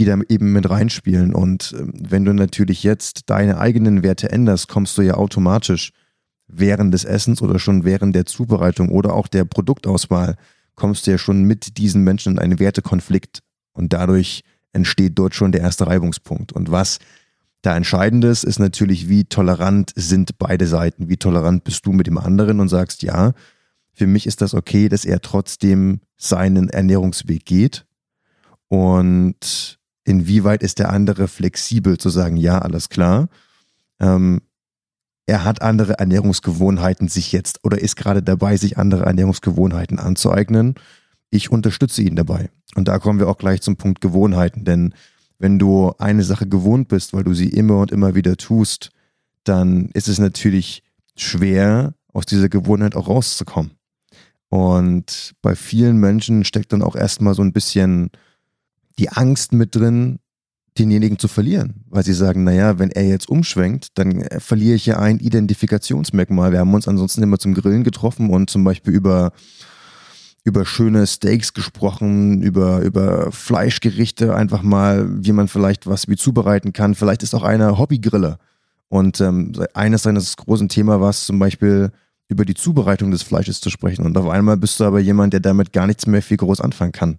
die 0.00 0.06
da 0.06 0.18
eben 0.28 0.52
mit 0.52 0.68
reinspielen. 0.68 1.34
Und 1.34 1.76
ähm, 1.78 1.92
wenn 1.94 2.24
du 2.24 2.32
natürlich 2.32 2.82
jetzt 2.82 3.28
deine 3.30 3.58
eigenen 3.58 4.02
Werte 4.02 4.32
änderst, 4.32 4.68
kommst 4.68 4.96
du 4.98 5.02
ja 5.02 5.14
automatisch 5.14 5.92
während 6.48 6.92
des 6.92 7.04
Essens 7.04 7.42
oder 7.42 7.58
schon 7.58 7.84
während 7.84 8.16
der 8.16 8.26
Zubereitung 8.26 8.88
oder 8.88 9.14
auch 9.14 9.28
der 9.28 9.44
Produktauswahl, 9.44 10.36
kommst 10.74 11.06
du 11.06 11.12
ja 11.12 11.18
schon 11.18 11.44
mit 11.44 11.76
diesen 11.76 12.02
Menschen 12.02 12.32
in 12.32 12.38
einen 12.38 12.58
Wertekonflikt. 12.58 13.40
Und 13.72 13.92
dadurch 13.92 14.42
entsteht 14.72 15.18
dort 15.18 15.34
schon 15.34 15.52
der 15.52 15.60
erste 15.60 15.86
Reibungspunkt. 15.86 16.52
Und 16.52 16.70
was 16.70 16.98
da 17.62 17.76
entscheidend 17.76 18.24
ist, 18.24 18.42
ist 18.42 18.58
natürlich, 18.58 19.08
wie 19.08 19.24
tolerant 19.26 19.92
sind 19.94 20.38
beide 20.38 20.66
Seiten. 20.66 21.10
Wie 21.10 21.18
tolerant 21.18 21.62
bist 21.62 21.84
du 21.84 21.92
mit 21.92 22.06
dem 22.06 22.16
anderen 22.16 22.58
und 22.58 22.68
sagst, 22.68 23.02
ja, 23.02 23.32
für 23.92 24.06
mich 24.06 24.26
ist 24.26 24.40
das 24.40 24.54
okay, 24.54 24.88
dass 24.88 25.04
er 25.04 25.20
trotzdem 25.20 26.00
seinen 26.16 26.70
Ernährungsweg 26.70 27.44
geht. 27.44 27.84
Und 28.68 29.79
inwieweit 30.10 30.62
ist 30.62 30.80
der 30.80 30.90
andere 30.90 31.28
flexibel 31.28 31.96
zu 31.96 32.10
sagen, 32.10 32.36
ja, 32.36 32.58
alles 32.58 32.88
klar. 32.88 33.28
Ähm, 34.00 34.42
er 35.26 35.44
hat 35.44 35.62
andere 35.62 35.98
Ernährungsgewohnheiten 35.98 37.06
sich 37.06 37.30
jetzt 37.30 37.64
oder 37.64 37.80
ist 37.80 37.94
gerade 37.94 38.22
dabei, 38.22 38.56
sich 38.56 38.76
andere 38.76 39.04
Ernährungsgewohnheiten 39.04 40.00
anzueignen. 40.00 40.74
Ich 41.30 41.52
unterstütze 41.52 42.02
ihn 42.02 42.16
dabei. 42.16 42.50
Und 42.74 42.88
da 42.88 42.98
kommen 42.98 43.20
wir 43.20 43.28
auch 43.28 43.38
gleich 43.38 43.62
zum 43.62 43.76
Punkt 43.76 44.00
Gewohnheiten, 44.00 44.64
denn 44.64 44.94
wenn 45.38 45.58
du 45.58 45.92
eine 45.98 46.24
Sache 46.24 46.48
gewohnt 46.48 46.88
bist, 46.88 47.14
weil 47.14 47.24
du 47.24 47.32
sie 47.32 47.48
immer 47.48 47.78
und 47.78 47.92
immer 47.92 48.16
wieder 48.16 48.36
tust, 48.36 48.90
dann 49.44 49.86
ist 49.94 50.08
es 50.08 50.18
natürlich 50.18 50.82
schwer, 51.16 51.94
aus 52.12 52.26
dieser 52.26 52.48
Gewohnheit 52.48 52.96
auch 52.96 53.08
rauszukommen. 53.08 53.72
Und 54.48 55.34
bei 55.40 55.54
vielen 55.54 55.98
Menschen 55.98 56.44
steckt 56.44 56.72
dann 56.72 56.82
auch 56.82 56.96
erstmal 56.96 57.34
so 57.34 57.42
ein 57.42 57.52
bisschen 57.52 58.10
die 59.00 59.08
Angst 59.08 59.52
mit 59.52 59.74
drin, 59.74 60.18
denjenigen 60.78 61.18
zu 61.18 61.26
verlieren, 61.26 61.84
weil 61.88 62.04
sie 62.04 62.12
sagen, 62.12 62.44
naja, 62.44 62.78
wenn 62.78 62.90
er 62.90 63.08
jetzt 63.08 63.28
umschwenkt, 63.28 63.98
dann 63.98 64.20
äh, 64.22 64.38
verliere 64.38 64.76
ich 64.76 64.86
ja 64.86 64.98
ein 64.98 65.18
Identifikationsmerkmal. 65.18 66.52
Wir 66.52 66.60
haben 66.60 66.72
uns 66.72 66.86
ansonsten 66.86 67.22
immer 67.22 67.38
zum 67.38 67.54
Grillen 67.54 67.82
getroffen 67.82 68.30
und 68.30 68.50
zum 68.50 68.62
Beispiel 68.62 68.94
über, 68.94 69.32
über 70.44 70.64
schöne 70.64 71.06
Steaks 71.06 71.54
gesprochen, 71.54 72.42
über, 72.42 72.80
über 72.82 73.32
Fleischgerichte, 73.32 74.34
einfach 74.36 74.62
mal, 74.62 75.08
wie 75.24 75.32
man 75.32 75.48
vielleicht 75.48 75.86
was 75.86 76.06
wie 76.06 76.16
zubereiten 76.16 76.72
kann. 76.72 76.94
Vielleicht 76.94 77.22
ist 77.24 77.34
auch 77.34 77.42
einer 77.42 77.78
Hobbygriller. 77.78 78.38
Und 78.88 79.20
ähm, 79.20 79.52
eines 79.74 80.02
seines 80.02 80.36
großen 80.36 80.68
Thema 80.68 81.00
war 81.00 81.10
es 81.10 81.24
zum 81.24 81.38
Beispiel, 81.38 81.90
über 82.28 82.44
die 82.44 82.54
Zubereitung 82.54 83.10
des 83.10 83.24
Fleisches 83.24 83.60
zu 83.60 83.70
sprechen. 83.70 84.06
Und 84.06 84.16
auf 84.16 84.28
einmal 84.28 84.56
bist 84.56 84.78
du 84.78 84.84
aber 84.84 85.00
jemand, 85.00 85.32
der 85.32 85.40
damit 85.40 85.72
gar 85.72 85.88
nichts 85.88 86.06
mehr 86.06 86.22
viel 86.22 86.36
groß 86.36 86.60
anfangen 86.60 86.92
kann. 86.92 87.18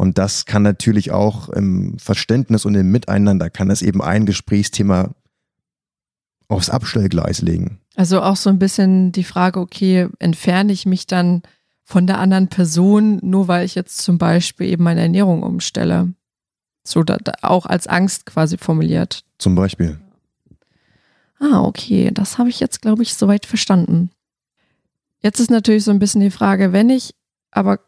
Und 0.00 0.16
das 0.16 0.46
kann 0.46 0.62
natürlich 0.62 1.10
auch 1.10 1.50
im 1.50 1.98
Verständnis 1.98 2.64
und 2.64 2.74
im 2.74 2.90
Miteinander, 2.90 3.50
kann 3.50 3.68
das 3.68 3.82
eben 3.82 4.00
ein 4.00 4.24
Gesprächsthema 4.24 5.10
aufs 6.48 6.70
Abstellgleis 6.70 7.42
legen. 7.42 7.80
Also 7.96 8.22
auch 8.22 8.36
so 8.36 8.48
ein 8.48 8.58
bisschen 8.58 9.12
die 9.12 9.24
Frage, 9.24 9.60
okay, 9.60 10.08
entferne 10.18 10.72
ich 10.72 10.86
mich 10.86 11.06
dann 11.06 11.42
von 11.84 12.06
der 12.06 12.18
anderen 12.18 12.48
Person, 12.48 13.20
nur 13.22 13.46
weil 13.46 13.66
ich 13.66 13.74
jetzt 13.74 13.98
zum 13.98 14.16
Beispiel 14.16 14.68
eben 14.68 14.84
meine 14.84 15.02
Ernährung 15.02 15.42
umstelle? 15.42 16.14
So 16.82 17.02
da, 17.02 17.18
da 17.18 17.34
auch 17.42 17.66
als 17.66 17.86
Angst 17.86 18.24
quasi 18.24 18.56
formuliert. 18.56 19.22
Zum 19.36 19.54
Beispiel. 19.54 20.00
Ah, 21.40 21.60
okay, 21.60 22.10
das 22.10 22.38
habe 22.38 22.48
ich 22.48 22.58
jetzt, 22.58 22.80
glaube 22.80 23.02
ich, 23.02 23.16
soweit 23.16 23.44
verstanden. 23.44 24.08
Jetzt 25.20 25.40
ist 25.40 25.50
natürlich 25.50 25.84
so 25.84 25.90
ein 25.90 25.98
bisschen 25.98 26.22
die 26.22 26.30
Frage, 26.30 26.72
wenn 26.72 26.88
ich 26.88 27.14
aber 27.50 27.80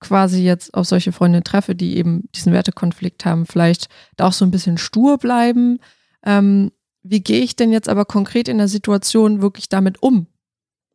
quasi 0.00 0.42
jetzt 0.42 0.74
auf 0.74 0.86
solche 0.86 1.12
Freunde 1.12 1.42
treffe, 1.42 1.74
die 1.74 1.96
eben 1.96 2.28
diesen 2.34 2.52
Wertekonflikt 2.52 3.24
haben, 3.24 3.46
vielleicht 3.46 3.88
da 4.16 4.28
auch 4.28 4.32
so 4.32 4.44
ein 4.44 4.50
bisschen 4.50 4.78
stur 4.78 5.18
bleiben. 5.18 5.78
Ähm, 6.24 6.70
wie 7.02 7.20
gehe 7.20 7.40
ich 7.40 7.56
denn 7.56 7.72
jetzt 7.72 7.88
aber 7.88 8.04
konkret 8.04 8.48
in 8.48 8.58
der 8.58 8.68
Situation 8.68 9.40
wirklich 9.40 9.68
damit 9.68 10.02
um? 10.02 10.26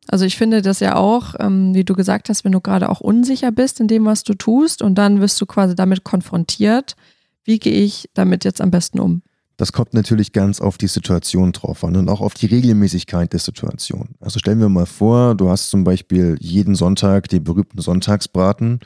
Also 0.08 0.24
ich 0.26 0.36
finde 0.36 0.62
das 0.62 0.80
ja 0.80 0.96
auch, 0.96 1.34
ähm, 1.38 1.74
wie 1.74 1.84
du 1.84 1.94
gesagt 1.94 2.28
hast, 2.28 2.44
wenn 2.44 2.52
du 2.52 2.60
gerade 2.60 2.90
auch 2.90 3.00
unsicher 3.00 3.52
bist 3.52 3.80
in 3.80 3.88
dem, 3.88 4.04
was 4.04 4.22
du 4.22 4.34
tust 4.34 4.82
und 4.82 4.96
dann 4.96 5.20
wirst 5.20 5.40
du 5.40 5.46
quasi 5.46 5.74
damit 5.74 6.04
konfrontiert, 6.04 6.94
wie 7.44 7.58
gehe 7.58 7.82
ich 7.82 8.10
damit 8.14 8.44
jetzt 8.44 8.60
am 8.60 8.70
besten 8.70 9.00
um? 9.00 9.22
Das 9.56 9.72
kommt 9.72 9.94
natürlich 9.94 10.32
ganz 10.32 10.60
auf 10.60 10.78
die 10.78 10.88
Situation 10.88 11.52
drauf 11.52 11.84
an 11.84 11.96
und 11.96 12.08
auch 12.08 12.20
auf 12.20 12.34
die 12.34 12.46
Regelmäßigkeit 12.46 13.32
der 13.32 13.40
Situation. 13.40 14.16
Also 14.20 14.40
stellen 14.40 14.58
wir 14.58 14.68
mal 14.68 14.86
vor, 14.86 15.36
du 15.36 15.48
hast 15.48 15.70
zum 15.70 15.84
Beispiel 15.84 16.36
jeden 16.40 16.74
Sonntag 16.74 17.28
den 17.28 17.44
berühmten 17.44 17.80
Sonntagsbraten, 17.80 18.80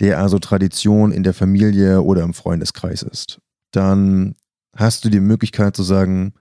der 0.00 0.20
also 0.20 0.38
Tradition 0.38 1.10
in 1.10 1.24
der 1.24 1.34
Familie 1.34 2.02
oder 2.02 2.22
im 2.22 2.34
Freundeskreis 2.34 3.02
ist. 3.02 3.40
Dann 3.72 4.36
hast 4.76 5.04
du 5.04 5.08
die 5.08 5.20
Möglichkeit 5.20 5.74
zu 5.74 5.82
sagen, 5.82 6.34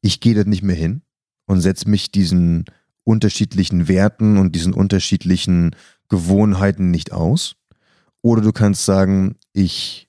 ich 0.00 0.20
gehe 0.20 0.34
da 0.34 0.44
nicht 0.44 0.62
mehr 0.62 0.76
hin 0.76 1.02
und 1.46 1.60
setze 1.60 1.90
mich 1.90 2.10
diesen 2.10 2.64
unterschiedlichen 3.04 3.88
Werten 3.88 4.38
und 4.38 4.54
diesen 4.54 4.72
unterschiedlichen 4.72 5.76
Gewohnheiten 6.08 6.90
nicht 6.90 7.12
aus. 7.12 7.56
Oder 8.22 8.42
du 8.42 8.52
kannst 8.52 8.84
sagen, 8.84 9.36
ich 9.52 10.05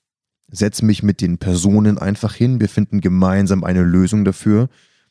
setze 0.50 0.84
mich 0.84 1.02
mit 1.02 1.20
den 1.20 1.38
Personen 1.38 1.98
einfach 1.98 2.34
hin. 2.34 2.60
Wir 2.60 2.68
finden 2.68 3.00
gemeinsam 3.00 3.64
eine 3.64 3.82
Lösung 3.82 4.24
dafür, 4.24 4.68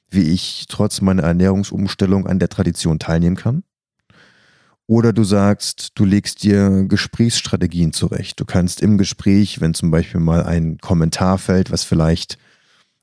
wie 0.10 0.32
ich 0.32 0.66
trotz 0.68 1.02
meiner 1.02 1.24
Ernährungsumstellung 1.24 2.28
an 2.28 2.40
der 2.40 2.50
Tradition 2.50 3.00
teilnehmen 3.00 3.36
kann. 3.36 3.64
Oder 4.88 5.12
du 5.12 5.26
sagst, 5.26 5.92
du 5.96 6.06
legst 6.06 6.44
dir 6.44 6.86
Gesprächsstrategien 6.88 7.92
zurecht. 7.92 8.40
Du 8.40 8.46
kannst 8.46 8.82
im 8.82 8.98
Gespräch, 8.98 9.60
wenn 9.60 9.74
zum 9.74 9.92
Beispiel 9.92 10.22
mal 10.22 10.44
ein 10.44 10.78
Kommentar 10.78 11.38
fällt, 11.38 11.72
was 11.72 11.84
vielleicht 11.84 12.38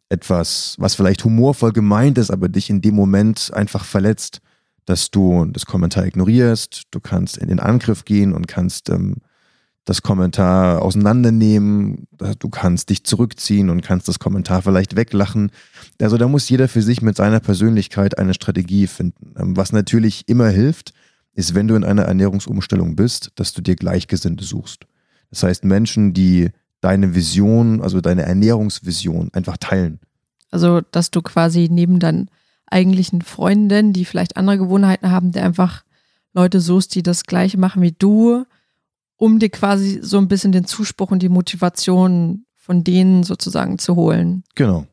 etwas, 0.08 0.76
was 0.78 0.94
vielleicht 0.94 1.24
humorvoll 1.24 1.72
gemeint 1.72 2.16
ist, 2.16 2.30
aber 2.30 2.48
dich 2.48 2.70
in 2.70 2.80
dem 2.80 2.94
Moment 2.94 3.52
einfach 3.52 3.84
verletzt, 3.84 4.40
dass 4.86 5.10
du 5.10 5.44
das 5.46 5.66
Kommentar 5.66 6.06
ignorierst, 6.06 6.84
du 6.90 7.00
kannst 7.00 7.36
in 7.36 7.48
den 7.48 7.60
Angriff 7.60 8.04
gehen 8.04 8.32
und 8.32 8.48
kannst 8.48 8.88
ähm, 8.88 9.16
das 9.84 10.02
Kommentar 10.02 10.82
auseinandernehmen. 10.82 12.06
Du 12.38 12.48
kannst 12.48 12.90
dich 12.90 13.04
zurückziehen 13.04 13.68
und 13.68 13.82
kannst 13.82 14.08
das 14.08 14.18
Kommentar 14.18 14.62
vielleicht 14.62 14.96
weglachen. 14.96 15.50
Also 16.00 16.16
da 16.16 16.26
muss 16.26 16.48
jeder 16.48 16.68
für 16.68 16.82
sich 16.82 17.02
mit 17.02 17.16
seiner 17.16 17.40
Persönlichkeit 17.40 18.18
eine 18.18 18.34
Strategie 18.34 18.86
finden. 18.86 19.34
Ähm, 19.38 19.56
was 19.56 19.72
natürlich 19.72 20.28
immer 20.28 20.48
hilft, 20.48 20.94
ist, 21.34 21.54
wenn 21.54 21.68
du 21.68 21.74
in 21.74 21.84
einer 21.84 22.02
Ernährungsumstellung 22.02 22.96
bist, 22.96 23.32
dass 23.34 23.52
du 23.52 23.60
dir 23.60 23.76
Gleichgesinnte 23.76 24.44
suchst. 24.44 24.86
Das 25.30 25.42
heißt 25.42 25.64
Menschen, 25.64 26.14
die 26.14 26.50
deine 26.80 27.14
Vision, 27.14 27.82
also 27.82 28.00
deine 28.00 28.22
Ernährungsvision 28.22 29.30
einfach 29.32 29.56
teilen. 29.58 30.00
Also, 30.50 30.80
dass 30.80 31.10
du 31.10 31.22
quasi 31.22 31.68
neben 31.70 31.98
deinen 31.98 32.30
eigentlichen 32.66 33.22
Freunden, 33.22 33.92
die 33.92 34.04
vielleicht 34.04 34.36
andere 34.36 34.58
Gewohnheiten 34.58 35.10
haben, 35.10 35.32
der 35.32 35.44
einfach 35.44 35.82
Leute 36.32 36.60
suchst, 36.60 36.94
die 36.94 37.02
das 37.02 37.24
Gleiche 37.24 37.58
machen 37.58 37.82
wie 37.82 37.92
du, 37.92 38.44
um 39.16 39.38
dir 39.38 39.50
quasi 39.50 40.00
so 40.02 40.18
ein 40.18 40.28
bisschen 40.28 40.52
den 40.52 40.64
Zuspruch 40.64 41.10
und 41.10 41.20
die 41.20 41.28
Motivation 41.28 42.46
von 42.56 42.82
denen 42.82 43.24
sozusagen 43.24 43.78
zu 43.78 43.94
holen. 43.96 44.42
Genau. 44.54 44.86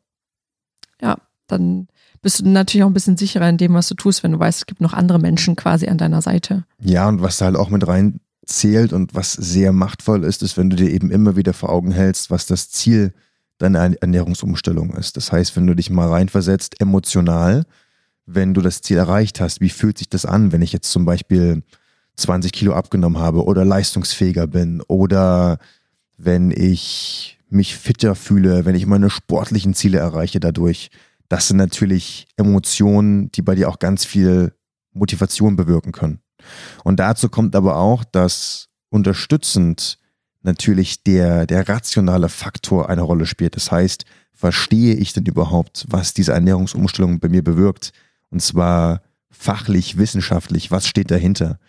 Ja, 1.01 1.17
dann 1.47 1.87
bist 2.21 2.39
du 2.39 2.49
natürlich 2.49 2.83
auch 2.83 2.89
ein 2.89 2.93
bisschen 2.93 3.17
sicherer 3.17 3.49
in 3.49 3.57
dem, 3.57 3.73
was 3.73 3.87
du 3.87 3.95
tust, 3.95 4.23
wenn 4.23 4.33
du 4.33 4.39
weißt, 4.39 4.59
es 4.59 4.65
gibt 4.65 4.81
noch 4.81 4.93
andere 4.93 5.19
Menschen 5.19 5.55
quasi 5.55 5.87
an 5.87 5.97
deiner 5.97 6.21
Seite. 6.21 6.65
Ja, 6.79 7.07
und 7.07 7.21
was 7.21 7.37
da 7.37 7.45
halt 7.45 7.55
auch 7.55 7.69
mit 7.69 7.87
rein 7.87 8.19
zählt 8.45 8.93
und 8.93 9.15
was 9.15 9.33
sehr 9.33 9.71
machtvoll 9.71 10.23
ist, 10.23 10.43
ist, 10.43 10.57
wenn 10.57 10.69
du 10.69 10.75
dir 10.75 10.91
eben 10.91 11.11
immer 11.11 11.35
wieder 11.35 11.53
vor 11.53 11.69
Augen 11.69 11.91
hältst, 11.91 12.29
was 12.29 12.45
das 12.45 12.69
Ziel 12.69 13.13
deiner 13.57 13.79
Ernährungsumstellung 14.01 14.91
ist. 14.95 15.17
Das 15.17 15.31
heißt, 15.31 15.55
wenn 15.55 15.67
du 15.67 15.75
dich 15.75 15.89
mal 15.89 16.09
reinversetzt, 16.09 16.81
emotional, 16.81 17.65
wenn 18.25 18.53
du 18.53 18.61
das 18.61 18.81
Ziel 18.81 18.97
erreicht 18.97 19.39
hast, 19.39 19.61
wie 19.61 19.69
fühlt 19.69 19.97
sich 19.97 20.09
das 20.09 20.25
an, 20.25 20.51
wenn 20.51 20.61
ich 20.61 20.73
jetzt 20.73 20.91
zum 20.91 21.05
Beispiel 21.05 21.63
20 22.21 22.51
Kilo 22.51 22.73
abgenommen 22.73 23.19
habe 23.19 23.43
oder 23.43 23.65
leistungsfähiger 23.65 24.47
bin 24.47 24.81
oder 24.87 25.57
wenn 26.17 26.51
ich 26.51 27.39
mich 27.49 27.75
fitter 27.75 28.15
fühle, 28.15 28.65
wenn 28.65 28.75
ich 28.75 28.85
meine 28.85 29.09
sportlichen 29.09 29.73
Ziele 29.73 29.97
erreiche 29.97 30.39
dadurch. 30.39 30.89
Das 31.27 31.47
sind 31.47 31.57
natürlich 31.57 32.27
Emotionen, 32.37 33.31
die 33.31 33.41
bei 33.41 33.55
dir 33.55 33.69
auch 33.69 33.79
ganz 33.79 34.05
viel 34.05 34.53
Motivation 34.93 35.55
bewirken 35.55 35.91
können. 35.91 36.19
Und 36.83 36.99
dazu 36.99 37.29
kommt 37.29 37.55
aber 37.55 37.77
auch, 37.77 38.03
dass 38.03 38.69
unterstützend 38.89 39.97
natürlich 40.43 41.03
der, 41.03 41.45
der 41.45 41.67
rationale 41.67 42.29
Faktor 42.29 42.89
eine 42.89 43.01
Rolle 43.01 43.25
spielt. 43.25 43.55
Das 43.55 43.71
heißt, 43.71 44.05
verstehe 44.33 44.95
ich 44.95 45.13
denn 45.13 45.25
überhaupt, 45.25 45.85
was 45.89 46.13
diese 46.13 46.33
Ernährungsumstellung 46.33 47.19
bei 47.19 47.29
mir 47.29 47.43
bewirkt? 47.43 47.91
Und 48.29 48.41
zwar 48.41 49.01
fachlich, 49.29 49.97
wissenschaftlich, 49.97 50.71
was 50.71 50.87
steht 50.87 51.11
dahinter? 51.11 51.59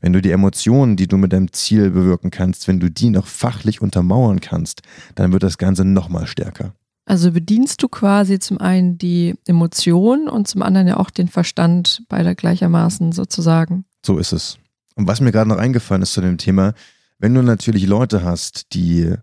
Wenn 0.00 0.12
du 0.12 0.22
die 0.22 0.30
Emotionen, 0.30 0.96
die 0.96 1.06
du 1.06 1.16
mit 1.16 1.32
deinem 1.32 1.52
Ziel 1.52 1.90
bewirken 1.90 2.30
kannst, 2.30 2.68
wenn 2.68 2.80
du 2.80 2.90
die 2.90 3.10
noch 3.10 3.26
fachlich 3.26 3.80
untermauern 3.80 4.40
kannst, 4.40 4.82
dann 5.14 5.32
wird 5.32 5.42
das 5.42 5.58
Ganze 5.58 5.84
nochmal 5.84 6.26
stärker. 6.26 6.72
Also 7.04 7.32
bedienst 7.32 7.82
du 7.82 7.88
quasi 7.88 8.38
zum 8.38 8.58
einen 8.58 8.96
die 8.96 9.34
Emotionen 9.46 10.28
und 10.28 10.46
zum 10.46 10.62
anderen 10.62 10.86
ja 10.86 10.96
auch 10.96 11.10
den 11.10 11.28
Verstand 11.28 12.04
beider 12.08 12.34
gleichermaßen 12.34 13.12
sozusagen. 13.12 13.84
So 14.04 14.18
ist 14.18 14.32
es. 14.32 14.58
Und 14.94 15.08
was 15.08 15.20
mir 15.20 15.32
gerade 15.32 15.48
noch 15.48 15.56
eingefallen 15.56 16.02
ist 16.02 16.12
zu 16.12 16.20
dem 16.20 16.38
Thema, 16.38 16.72
wenn 17.18 17.34
du 17.34 17.42
natürlich 17.42 17.86
Leute 17.86 18.22
hast, 18.22 18.74
die 18.74 19.14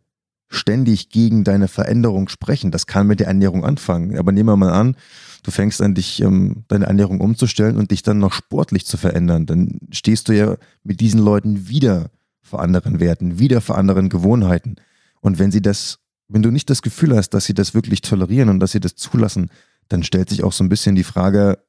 ständig 0.49 1.09
gegen 1.09 1.43
deine 1.43 1.67
Veränderung 1.67 2.29
sprechen, 2.29 2.71
das 2.71 2.87
kann 2.87 3.07
mit 3.07 3.19
der 3.19 3.27
Ernährung 3.27 3.65
anfangen. 3.65 4.17
Aber 4.17 4.31
nehmen 4.31 4.49
wir 4.49 4.57
mal 4.57 4.71
an, 4.71 4.95
du 5.43 5.51
fängst 5.51 5.81
an, 5.81 5.95
dich 5.95 6.21
ähm, 6.21 6.63
deine 6.67 6.85
Ernährung 6.85 7.21
umzustellen 7.21 7.77
und 7.77 7.91
dich 7.91 8.03
dann 8.03 8.19
noch 8.19 8.33
sportlich 8.33 8.85
zu 8.85 8.97
verändern, 8.97 9.45
dann 9.45 9.79
stehst 9.91 10.29
du 10.29 10.33
ja 10.33 10.57
mit 10.83 10.99
diesen 10.99 11.19
Leuten 11.19 11.67
wieder 11.67 12.11
vor 12.41 12.61
anderen 12.61 12.99
Werten, 12.99 13.39
wieder 13.39 13.61
vor 13.61 13.77
anderen 13.77 14.09
Gewohnheiten. 14.09 14.75
Und 15.21 15.39
wenn 15.39 15.51
sie 15.51 15.61
das, 15.61 15.99
wenn 16.27 16.41
du 16.41 16.51
nicht 16.51 16.69
das 16.69 16.81
Gefühl 16.81 17.15
hast, 17.15 17.29
dass 17.31 17.45
sie 17.45 17.53
das 17.53 17.73
wirklich 17.73 18.01
tolerieren 18.01 18.49
und 18.49 18.59
dass 18.59 18.71
sie 18.71 18.79
das 18.79 18.95
zulassen, 18.95 19.49
dann 19.89 20.03
stellt 20.03 20.29
sich 20.29 20.43
auch 20.43 20.53
so 20.53 20.63
ein 20.63 20.69
bisschen 20.69 20.95
die 20.95 21.03
Frage, 21.03 21.59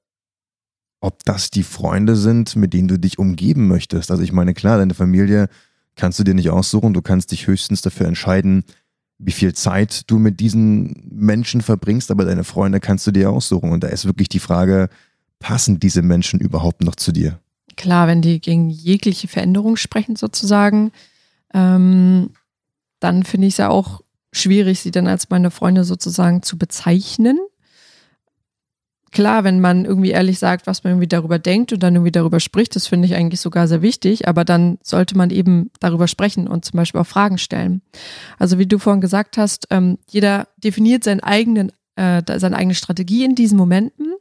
ob 1.01 1.25
das 1.25 1.51
die 1.51 1.63
Freunde 1.63 2.17
sind, 2.17 2.57
mit 2.57 2.73
denen 2.75 2.89
du 2.89 2.99
dich 2.99 3.19
umgeben 3.19 3.69
möchtest. 3.69 4.11
Also 4.11 4.23
ich 4.23 4.33
meine, 4.33 4.55
klar, 4.55 4.79
deine 4.79 4.95
Familie 4.95 5.49
kannst 5.95 6.19
du 6.19 6.25
dir 6.25 6.35
nicht 6.35 6.51
aussuchen, 6.51 6.95
du 6.95 7.03
kannst 7.03 7.33
dich 7.33 7.47
höchstens 7.47 7.83
dafür 7.83 8.07
entscheiden, 8.07 8.65
wie 9.19 9.33
viel 9.33 9.53
Zeit 9.53 10.09
du 10.11 10.19
mit 10.19 10.41
diesen 10.41 11.09
Menschen 11.11 11.61
verbringst, 11.61 12.11
aber 12.11 12.25
deine 12.25 12.45
Freunde 12.45 12.81
kannst 12.81 13.07
du 13.07 13.11
dir 13.11 13.31
aussuchen. 13.31 13.73
Und 13.73 13.83
da 13.83 13.89
ist 13.89 14.05
wirklich 14.05 14.29
die 14.29 14.39
Frage, 14.39 14.89
passen 15.41 15.81
diese 15.81 16.03
Menschen 16.03 16.41
überhaupt 16.41 16.83
noch 16.83 16.95
zu 16.95 17.13
dir? 17.13 17.41
Klar, 17.77 18.09
wenn 18.09 18.23
die 18.23 18.41
gegen 18.41 18.71
jegliche 18.71 19.29
Veränderung 19.29 19.77
sprechen 19.77 20.17
sozusagen, 20.17 20.93
ähm, 21.55 22.31
dann 23.01 23.25
finde 23.25 23.47
ich 23.47 23.55
es 23.55 23.59
ja 23.59 23.69
auch 23.69 24.03
schwierig, 24.33 24.81
sie 24.81 24.91
dann 24.91 25.07
als 25.07 25.31
meine 25.31 25.51
Freunde 25.51 25.85
sozusagen 25.85 26.43
zu 26.43 26.59
bezeichnen 26.59 27.39
klar, 29.13 29.45
wenn 29.45 29.61
man 29.61 29.85
irgendwie 29.85 30.11
ehrlich 30.11 30.39
sagt, 30.39 30.67
was 30.67 30.85
man 30.85 30.93
irgendwie 30.93 31.09
darüber 31.09 31.39
denkt 31.39 31.73
und 31.73 31.83
dann 31.83 31.95
irgendwie 31.95 32.13
darüber 32.13 32.41
spricht, 32.41 32.77
das 32.77 32.87
finde 32.87 33.07
ich 33.07 33.15
eigentlich 33.15 33.41
sogar 33.41 33.69
sehr 33.69 33.83
wichtig, 33.83 34.29
aber 34.29 34.45
dann 34.45 34.79
sollte 34.83 35.17
man 35.17 35.31
eben 35.31 35.71
darüber 35.81 36.09
sprechen 36.09 36.49
und 36.49 36.65
zum 36.65 36.77
Beispiel 36.77 37.01
auch 37.01 37.07
Fragen 37.07 37.39
stellen. 37.39 37.83
Also 38.39 38.59
wie 38.59 38.67
du 38.67 38.79
vorhin 38.79 39.01
gesagt 39.01 39.39
hast, 39.39 39.67
ähm, 39.71 39.99
jeder 40.09 40.49
definiert 40.57 41.05
seinen 41.05 41.21
eigenen, 41.21 41.73
äh, 41.97 42.23
seine 42.39 42.57
eigene 42.57 42.75
Strategie 42.75 43.25
in 43.25 43.35
diesen 43.35 43.59
Momenten. 43.59 44.15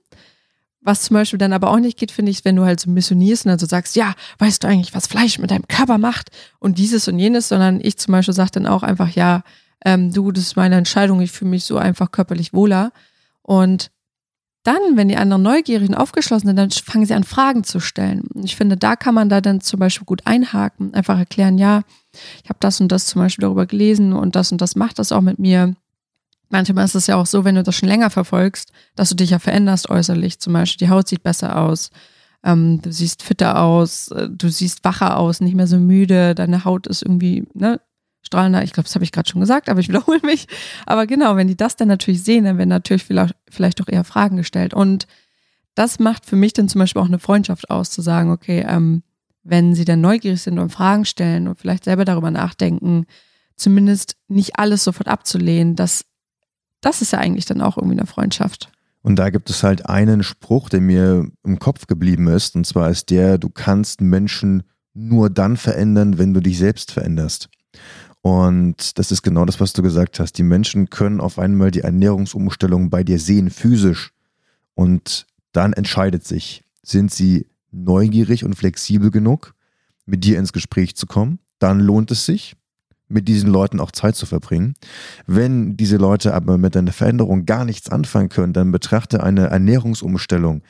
Was 0.82 1.03
zum 1.03 1.15
Beispiel 1.15 1.39
dann 1.39 1.51
aber 1.51 1.72
auch 1.72 1.79
nicht 1.79 2.00
geht, 2.00 2.12
finde 2.12 2.32
ich, 2.32 2.46
wenn 2.46 2.56
du 2.56 2.63
halt 2.63 2.79
so 2.79 2.89
missionierst 2.89 3.46
und 3.46 3.50
dann 3.50 3.60
so 3.60 3.65
sagst, 3.65 3.98
ja, 3.98 4.13
weißt 4.39 4.63
du 4.63 4.67
eigentlich, 4.67 4.96
was 4.96 5.08
Fleisch 5.08 5.38
mit 5.38 5.51
deinem 5.51 5.67
Körper 5.67 5.98
macht 5.98 6.29
und 6.60 6.77
dieses 6.77 7.08
und 7.10 7.20
jenes, 7.20 7.50
sondern 7.50 7.82
ich 7.82 7.98
zum 7.98 8.13
Beispiel 8.13 8.34
sage 8.34 8.51
dann 8.53 8.67
auch 8.67 8.84
einfach, 8.84 9.10
ja, 9.10 9.44
ähm, 9.84 10.13
du, 10.13 10.32
das 10.32 10.44
ist 10.46 10.56
meine 10.56 10.75
Entscheidung, 10.75 11.20
ich 11.22 11.32
fühle 11.32 11.51
mich 11.51 11.65
so 11.65 11.77
einfach 11.77 12.12
körperlich 12.12 12.53
wohler. 12.53 12.91
Und 13.41 13.91
dann, 14.64 14.96
wenn 14.96 15.08
die 15.08 15.18
anderen 15.18 15.44
neugierig 15.44 15.88
und 15.88 15.96
aufgeschlossen 15.96 16.48
sind, 16.48 16.58
dann 16.58 16.72
fangen 16.72 17.06
sie 17.06 17.14
an, 17.14 17.24
Fragen 17.24 17.64
zu 17.64 17.80
stellen. 17.80 18.24
Ich 18.44 18.56
finde, 18.56 18.76
da 18.76 18.96
kann 18.96 19.16
man 19.16 19.30
da 19.30 19.40
dann 19.40 19.62
zum 19.62 19.80
Beispiel 19.80 20.06
gut 20.06 20.22
einhaken, 20.26 20.94
einfach 20.94 21.18
erklären, 21.18 21.58
ja, 21.58 21.84
ich 22.44 22.50
habe 22.50 22.60
das 22.60 22.82
und 22.82 22.92
das 22.92 23.06
zum 23.06 23.22
Beispiel 23.22 23.44
darüber 23.44 23.66
gelesen 23.66 24.14
und 24.14 24.36
das 24.36 24.52
und 24.52 24.62
das 24.62 24.76
macht 24.76 25.00
das 25.00 25.12
auch 25.12 25.22
mit 25.22 25.40
mir. 25.40 25.76
Manchmal 26.50 26.86
ist 26.86 26.96
es 26.96 27.08
ja 27.08 27.16
auch 27.16 27.26
so, 27.26 27.44
wenn 27.44 27.56
du 27.56 27.64
das 27.64 27.76
schon 27.76 27.90
länger 27.90 28.10
verfolgst, 28.10 28.72
dass 28.96 29.10
du 29.10 29.16
dich 29.16 29.32
ja 29.32 29.40
veränderst 29.40 29.90
äußerlich. 29.90 30.40
Zum 30.40 30.54
Beispiel, 30.54 30.88
die 30.88 30.92
Haut 30.92 31.08
sieht 31.08 31.24
besser 31.24 31.58
aus, 31.58 31.90
ähm, 32.44 32.82
du 32.82 32.92
siehst 32.92 33.24
fitter 33.24 33.62
aus, 33.62 34.10
äh, 34.10 34.30
du 34.30 34.50
siehst 34.50 34.84
wacher 34.84 35.18
aus, 35.18 35.42
nicht 35.42 35.56
mehr 35.56 35.68
so 35.68 35.78
müde, 35.78 36.36
deine 36.36 36.66
Haut 36.66 36.88
ist 36.88 37.04
irgendwie 37.04 37.48
ne, 37.54 37.82
strahlender. 38.27 38.63
Ich 38.63 38.74
glaube, 38.74 38.86
das 38.86 38.96
habe 38.96 39.03
ich 39.03 39.12
gerade 39.12 39.27
schon 39.27 39.41
gesagt, 39.41 39.69
aber 39.69 39.79
ich 39.79 39.88
wiederhole 39.89 40.19
mich. 40.24 40.48
Aber 40.86 41.07
genau, 41.07 41.36
wenn 41.36 41.48
die 41.48 41.57
das 41.57 41.75
dann 41.75 41.88
natürlich 41.88 42.24
sehen, 42.24 42.43
dann 42.43 42.57
werden 42.57 42.69
natürlich 42.69 43.03
vielleicht, 43.03 43.36
vielleicht 43.50 43.81
auch 43.81 43.88
eher 43.88 44.03
Fragen 44.03 44.38
gestellt. 44.38 44.74
Und 44.74 45.07
das 45.74 46.00
macht 46.00 46.25
für 46.25 46.36
mich 46.36 46.53
dann 46.53 46.69
zum 46.69 46.79
Beispiel 46.79 47.01
auch 47.01 47.07
eine 47.07 47.19
Freundschaft 47.19 47.69
aus, 47.69 47.89
zu 47.89 48.01
sagen, 48.01 48.31
okay, 48.31 48.65
ähm, 48.67 49.03
wenn 49.43 49.75
sie 49.75 49.86
dann 49.86 50.01
neugierig 50.01 50.41
sind 50.41 50.60
und 50.60 50.72
Fragen 50.72 51.05
stellen 51.05 51.48
und 51.48 51.60
vielleicht 51.60 51.86
selber 51.86 52.05
darüber 52.05 52.31
nachdenken, 52.31 53.05
zumindest 53.55 54.17
nicht 54.27 54.60
alles 54.60 54.84
sofort 54.84 55.07
abzulehnen, 55.07 55.75
das, 55.75 56.05
das 56.81 57.01
ist 57.01 57.13
ja 57.13 57.19
eigentlich 57.19 57.46
dann 57.46 57.62
auch 57.62 57.77
irgendwie 57.77 57.98
eine 57.98 58.07
Freundschaft. 58.07 58.69
Und 59.01 59.15
da 59.15 59.29
gibt 59.29 59.50
es 59.50 59.63
halt 59.63 59.86
einen 59.88 60.22
Spruch, 60.22 60.69
der 60.69 60.81
mir 60.81 61.29
im 61.43 61.60
Kopf 61.60 61.88
geblieben 61.88 62.27
ist, 62.27 62.55
und 62.55 62.65
zwar 62.65 62.89
ist 62.89 63.10
der, 63.10 63.38
du 63.38 63.50
kannst 63.50 64.01
Menschen 64.01 64.63
nur 64.93 65.29
dann 65.29 65.57
verändern, 65.57 66.17
wenn 66.17 66.34
du 66.34 66.41
dich 66.41 66.57
selbst 66.57 66.91
veränderst. 66.91 67.50
Und 68.22 68.98
das 68.98 69.12
ist 69.12 69.22
genau 69.22 69.46
das, 69.46 69.60
was 69.60 69.74
du 69.74 69.82
gesagt 69.82 70.20
hast. 70.20 70.34
Die 70.34 70.44
Menschen 70.44 70.90
können 70.90 71.22
auf 71.22 71.40
einmal 71.40 71.72
die 71.72 71.82
Ernährungsumstellung 71.82 72.90
bei 72.90 73.04
dir 73.04 73.20
sehen, 73.20 73.50
physisch. 73.50 74.12
Und 74.76 75.26
dann 75.52 75.74
entscheidet 75.74 76.26
sich, 76.26 76.64
sind 76.84 77.12
sie 77.12 77.48
neugierig 77.72 78.44
und 78.44 78.56
flexibel 78.56 79.12
genug, 79.12 79.54
mit 80.06 80.24
dir 80.24 80.40
ins 80.40 80.54
Gespräch 80.54 80.96
zu 80.96 81.06
kommen? 81.06 81.40
Dann 81.60 81.80
lohnt 81.80 82.12
es 82.12 82.26
sich, 82.26 82.56
mit 83.08 83.28
diesen 83.28 83.50
Leuten 83.50 83.80
auch 83.80 83.92
Zeit 83.92 84.16
zu 84.16 84.26
verbringen. 84.26 84.76
Wenn 85.26 85.78
diese 85.78 85.98
Leute 85.98 86.34
aber 86.34 86.58
mit 86.58 86.76
einer 86.76 86.92
Veränderung 86.92 87.46
gar 87.46 87.66
nichts 87.66 87.90
anfangen 87.90 88.30
können, 88.30 88.54
dann 88.54 88.72
betrachte 88.72 89.24
eine 89.24 89.48
Ernährungsumstellung, 89.48 90.62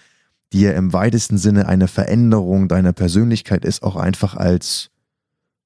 die 0.54 0.62
ja 0.62 0.72
im 0.72 0.94
weitesten 0.94 1.38
Sinne 1.38 1.68
eine 1.68 1.88
Veränderung 1.88 2.68
deiner 2.68 2.94
Persönlichkeit 2.94 3.66
ist, 3.66 3.84
auch 3.84 3.96
einfach 3.96 4.36
als 4.36 4.90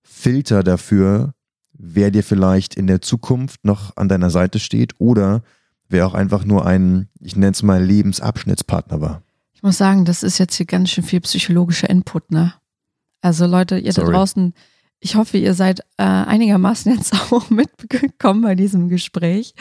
Filter 0.04 0.64
dafür, 0.64 1.34
wer 1.82 2.12
dir 2.12 2.24
vielleicht 2.24 2.76
in 2.76 2.88
der 2.88 3.02
Zukunft 3.02 3.66
noch 3.66 3.98
an 3.98 4.08
deiner 4.08 4.30
Seite 4.30 4.60
steht 4.60 4.94
oder 5.00 5.42
wer 5.90 6.06
auch 6.06 6.14
einfach 6.14 6.46
nur 6.46 6.66
ein, 6.66 7.10
ich 7.20 7.36
nenne 7.36 7.52
es 7.52 7.64
mal, 7.64 7.84
Lebensabschnittspartner 7.84 9.02
war. 9.02 9.24
Ich 9.54 9.64
muss 9.64 9.78
sagen, 9.78 10.06
das 10.06 10.24
ist 10.24 10.38
jetzt 10.38 10.56
hier 10.56 10.66
ganz 10.66 10.92
schön 10.92 11.04
viel 11.04 11.22
psychologischer 11.22 11.90
Input, 11.90 12.32
ne? 12.32 12.54
Also 13.22 13.46
Leute, 13.46 13.78
ihr 13.78 13.94
Sorry. 13.94 14.08
da 14.08 14.18
draußen, 14.18 14.54
ich 15.00 15.16
hoffe, 15.16 15.38
ihr 15.38 15.54
seid 15.54 15.82
äh, 15.98 16.04
einigermaßen 16.04 16.94
jetzt 16.94 17.14
auch 17.32 17.50
mitgekommen 17.50 18.44
bei 18.44 18.56
diesem 18.56 18.88
Gespräch. 18.88 19.54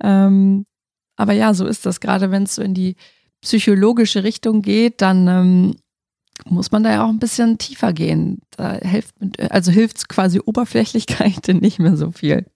Ähm, 0.00 0.66
aber 1.16 1.32
ja, 1.32 1.54
so 1.54 1.66
ist 1.66 1.86
das. 1.86 2.00
Gerade 2.00 2.30
wenn 2.30 2.44
es 2.44 2.54
so 2.54 2.62
in 2.62 2.74
die 2.74 2.96
psychologische 3.40 4.24
Richtung 4.24 4.62
geht, 4.62 5.02
dann 5.02 5.28
ähm, 5.28 5.76
muss 6.46 6.72
man 6.72 6.82
da 6.82 6.92
ja 6.92 7.04
auch 7.04 7.08
ein 7.08 7.18
bisschen 7.18 7.58
tiefer 7.58 7.92
gehen. 7.92 8.40
Da 8.56 8.74
hilft, 8.74 9.14
also 9.50 9.70
hilft 9.70 10.08
quasi 10.08 10.40
Oberflächlichkeit 10.44 11.48
nicht 11.60 11.78
mehr 11.78 11.96
so 11.96 12.10
viel. 12.10 12.46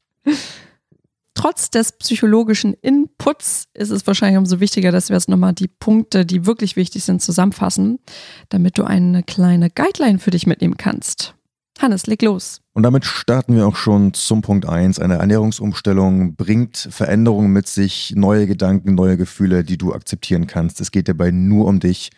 Trotz 1.34 1.70
des 1.70 1.92
psychologischen 1.92 2.74
Inputs 2.74 3.68
ist 3.72 3.90
es 3.90 4.06
wahrscheinlich 4.08 4.38
umso 4.38 4.58
wichtiger, 4.58 4.90
dass 4.90 5.08
wir 5.08 5.16
jetzt 5.16 5.28
nochmal 5.28 5.52
die 5.52 5.68
Punkte, 5.68 6.26
die 6.26 6.46
wirklich 6.46 6.74
wichtig 6.74 7.04
sind, 7.04 7.22
zusammenfassen, 7.22 8.00
damit 8.48 8.76
du 8.76 8.82
eine 8.82 9.22
kleine 9.22 9.70
Guideline 9.70 10.18
für 10.18 10.32
dich 10.32 10.48
mitnehmen 10.48 10.76
kannst. 10.76 11.34
Hannes, 11.78 12.08
leg 12.08 12.22
los. 12.22 12.60
Und 12.72 12.82
damit 12.82 13.04
starten 13.04 13.54
wir 13.54 13.68
auch 13.68 13.76
schon 13.76 14.12
zum 14.14 14.42
Punkt 14.42 14.66
1. 14.66 14.98
Eine 14.98 15.18
Ernährungsumstellung 15.18 16.34
bringt 16.34 16.88
Veränderungen 16.90 17.52
mit 17.52 17.68
sich, 17.68 18.14
neue 18.16 18.48
Gedanken, 18.48 18.96
neue 18.96 19.16
Gefühle, 19.16 19.62
die 19.62 19.78
du 19.78 19.94
akzeptieren 19.94 20.48
kannst. 20.48 20.80
Es 20.80 20.90
geht 20.90 21.08
dabei 21.08 21.30
nur 21.30 21.66
um 21.66 21.78
dich 21.78 22.10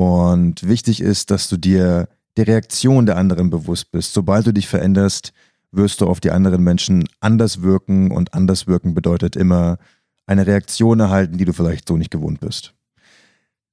und 0.00 0.66
wichtig 0.66 1.02
ist, 1.02 1.30
dass 1.30 1.50
du 1.50 1.58
dir 1.58 2.08
der 2.38 2.46
Reaktion 2.46 3.04
der 3.04 3.18
anderen 3.18 3.50
bewusst 3.50 3.92
bist. 3.92 4.14
Sobald 4.14 4.46
du 4.46 4.52
dich 4.54 4.66
veränderst, 4.66 5.34
wirst 5.72 6.00
du 6.00 6.06
auf 6.06 6.20
die 6.20 6.30
anderen 6.30 6.64
Menschen 6.64 7.06
anders 7.20 7.60
wirken 7.60 8.10
und 8.10 8.32
anders 8.32 8.66
wirken 8.66 8.94
bedeutet 8.94 9.36
immer 9.36 9.76
eine 10.24 10.46
Reaktion 10.46 11.00
erhalten, 11.00 11.36
die 11.36 11.44
du 11.44 11.52
vielleicht 11.52 11.86
so 11.86 11.98
nicht 11.98 12.10
gewohnt 12.10 12.40
bist. 12.40 12.72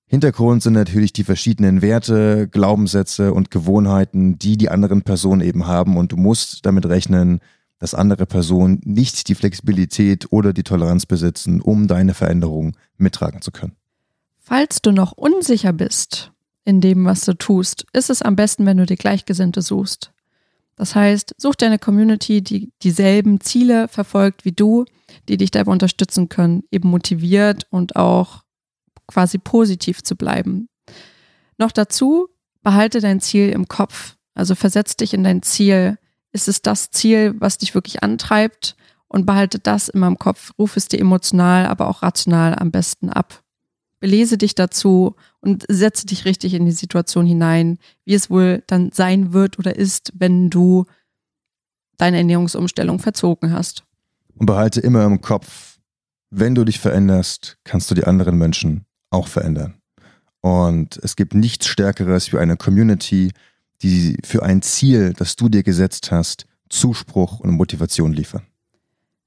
Hintergrund 0.05 0.63
sind 0.63 0.73
natürlich 0.73 1.13
die 1.13 1.23
verschiedenen 1.23 1.81
Werte, 1.81 2.49
Glaubenssätze 2.49 3.33
und 3.33 3.49
Gewohnheiten, 3.49 4.37
die 4.37 4.57
die 4.57 4.67
anderen 4.67 5.03
Personen 5.03 5.39
eben 5.39 5.65
haben 5.65 5.95
und 5.95 6.11
du 6.11 6.17
musst 6.17 6.65
damit 6.65 6.85
rechnen, 6.87 7.39
dass 7.79 7.93
andere 7.93 8.25
Personen 8.25 8.81
nicht 8.83 9.29
die 9.29 9.35
Flexibilität 9.35 10.29
oder 10.33 10.51
die 10.51 10.63
Toleranz 10.63 11.05
besitzen, 11.05 11.61
um 11.61 11.87
deine 11.87 12.13
Veränderung 12.13 12.75
mittragen 12.97 13.41
zu 13.41 13.51
können. 13.51 13.76
Falls 14.49 14.81
du 14.81 14.93
noch 14.93 15.11
unsicher 15.11 15.73
bist 15.73 16.31
in 16.63 16.79
dem, 16.79 17.03
was 17.03 17.25
du 17.25 17.33
tust, 17.33 17.85
ist 17.91 18.09
es 18.09 18.21
am 18.21 18.37
besten, 18.37 18.65
wenn 18.65 18.77
du 18.77 18.85
dir 18.85 18.95
Gleichgesinnte 18.95 19.61
suchst. 19.61 20.13
Das 20.77 20.95
heißt, 20.95 21.35
such 21.37 21.55
dir 21.55 21.65
eine 21.65 21.79
Community, 21.79 22.41
die 22.41 22.71
dieselben 22.81 23.41
Ziele 23.41 23.89
verfolgt 23.89 24.45
wie 24.45 24.53
du, 24.53 24.85
die 25.27 25.35
dich 25.35 25.51
dabei 25.51 25.69
unterstützen 25.69 26.29
können, 26.29 26.63
eben 26.71 26.89
motiviert 26.89 27.67
und 27.71 27.97
auch 27.97 28.43
quasi 29.05 29.37
positiv 29.37 30.01
zu 30.01 30.15
bleiben. 30.15 30.69
Noch 31.57 31.73
dazu, 31.73 32.29
behalte 32.63 33.01
dein 33.01 33.19
Ziel 33.19 33.49
im 33.49 33.67
Kopf. 33.67 34.15
Also 34.33 34.55
versetz 34.55 34.95
dich 34.95 35.13
in 35.13 35.25
dein 35.25 35.41
Ziel. 35.43 35.97
Ist 36.31 36.47
es 36.47 36.61
das 36.61 36.89
Ziel, 36.91 37.35
was 37.37 37.57
dich 37.57 37.75
wirklich 37.75 38.01
antreibt? 38.01 38.77
Und 39.09 39.25
behalte 39.25 39.59
das 39.59 39.89
immer 39.89 40.07
im 40.07 40.17
Kopf. 40.17 40.53
Ruf 40.57 40.77
es 40.77 40.87
dir 40.87 41.01
emotional, 41.01 41.65
aber 41.65 41.89
auch 41.89 42.01
rational 42.01 42.55
am 42.55 42.71
besten 42.71 43.09
ab 43.09 43.43
belese 43.99 44.37
dich 44.37 44.55
dazu 44.55 45.15
und 45.39 45.65
setze 45.69 46.05
dich 46.05 46.25
richtig 46.25 46.53
in 46.53 46.65
die 46.65 46.71
Situation 46.71 47.25
hinein, 47.25 47.79
wie 48.05 48.13
es 48.13 48.29
wohl 48.29 48.63
dann 48.67 48.91
sein 48.91 49.33
wird 49.33 49.59
oder 49.59 49.75
ist, 49.75 50.13
wenn 50.15 50.49
du 50.49 50.85
deine 51.97 52.17
Ernährungsumstellung 52.17 52.99
verzogen 52.99 53.51
hast. 53.51 53.83
Und 54.35 54.45
behalte 54.45 54.79
immer 54.81 55.03
im 55.05 55.21
Kopf, 55.21 55.77
wenn 56.29 56.55
du 56.55 56.63
dich 56.63 56.79
veränderst, 56.79 57.57
kannst 57.63 57.89
du 57.89 57.95
die 57.95 58.03
anderen 58.03 58.37
Menschen 58.37 58.85
auch 59.09 59.27
verändern. 59.27 59.75
Und 60.41 60.97
es 61.03 61.15
gibt 61.15 61.33
nichts 61.33 61.67
Stärkeres 61.67 62.31
wie 62.31 62.37
eine 62.37 62.57
Community, 62.57 63.31
die 63.81 64.17
für 64.23 64.43
ein 64.43 64.61
Ziel, 64.61 65.13
das 65.13 65.35
du 65.35 65.49
dir 65.49 65.63
gesetzt 65.63 66.11
hast, 66.11 66.45
Zuspruch 66.69 67.39
und 67.39 67.51
Motivation 67.51 68.13
liefern. 68.13 68.45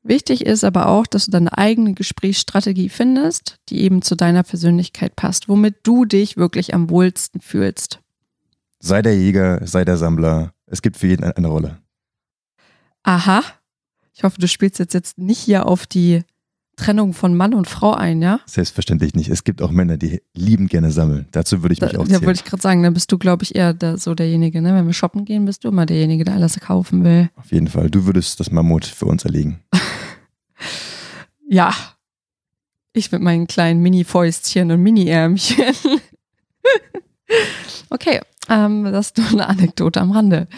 Wichtig 0.03 0.47
ist 0.47 0.65
aber 0.65 0.89
auch, 0.89 1.07
dass 1.07 1.27
du 1.27 1.31
deine 1.31 1.57
eigene 1.57 1.93
Gesprächsstrategie 1.93 2.89
findest, 2.89 3.59
die 3.69 3.83
eben 3.83 4.01
zu 4.01 4.17
deiner 4.17 4.43
Persönlichkeit 4.43 5.15
passt, 5.15 5.49
womit 5.49 5.77
du 5.83 6.07
dich 6.07 6.37
wirklich 6.37 6.73
am 6.73 6.89
wohlsten 6.89 7.41
fühlst. 7.41 8.01
Sei 8.79 9.03
der 9.03 9.17
Jäger, 9.17 9.67
sei 9.67 9.85
der 9.85 9.99
Sammler. 9.99 10.55
Es 10.67 10.81
gibt 10.81 10.97
für 10.97 11.07
jeden 11.07 11.25
eine 11.25 11.49
Rolle. 11.49 11.79
Aha. 13.03 13.43
Ich 14.15 14.25
hoffe, 14.25 14.41
du 14.41 14.49
spielst 14.49 14.79
jetzt, 14.79 14.95
jetzt 14.95 15.19
nicht 15.19 15.39
hier 15.39 15.67
auf 15.67 15.87
die 15.87 16.23
Trennung 16.81 17.13
von 17.13 17.37
Mann 17.37 17.53
und 17.53 17.69
Frau 17.69 17.93
ein, 17.93 18.23
ja? 18.23 18.41
Selbstverständlich 18.47 19.15
nicht. 19.15 19.29
Es 19.29 19.45
gibt 19.45 19.61
auch 19.61 19.71
Männer, 19.71 19.99
die 19.99 20.23
lieben 20.35 20.67
gerne 20.67 20.91
sammeln. 20.91 21.27
Dazu 21.31 21.63
würde 21.63 21.75
ich 21.75 21.81
mich 21.81 21.93
da, 21.93 21.99
auch 21.99 22.05
zählen. 22.05 22.21
Ja, 22.21 22.27
wollte 22.27 22.43
ich 22.43 22.45
gerade 22.45 22.63
sagen, 22.63 22.83
dann 22.83 22.95
bist 22.95 23.13
du, 23.13 23.19
glaube 23.19 23.43
ich, 23.43 23.55
eher 23.55 23.75
der, 23.75 23.99
so 23.99 24.15
derjenige, 24.15 24.63
ne? 24.63 24.75
Wenn 24.75 24.87
wir 24.87 24.95
shoppen 24.95 25.27
gehen, 25.27 25.45
bist 25.45 25.65
du 25.65 25.69
immer 25.69 25.85
derjenige, 25.85 26.25
der 26.25 26.35
alles 26.35 26.59
kaufen 26.59 27.05
will. 27.05 27.29
Auf 27.37 27.53
jeden 27.53 27.69
Fall. 27.69 27.91
Du 27.91 28.07
würdest 28.07 28.41
das 28.41 28.51
Mammut 28.51 28.87
für 28.87 29.05
uns 29.05 29.25
erlegen. 29.25 29.61
ja. 31.49 31.75
Ich 32.93 33.13
mit 33.13 33.21
meinen 33.21 33.47
kleinen 33.47 33.83
Mini-Fäustchen 33.83 34.73
und 34.73 34.83
Mini-Ärmchen. 34.83 35.75
okay, 37.91 38.21
ähm, 38.51 38.85
das 38.85 39.07
ist 39.07 39.19
nur 39.19 39.29
eine 39.31 39.49
Anekdote 39.49 40.01
am 40.01 40.11
Rande. 40.11 40.49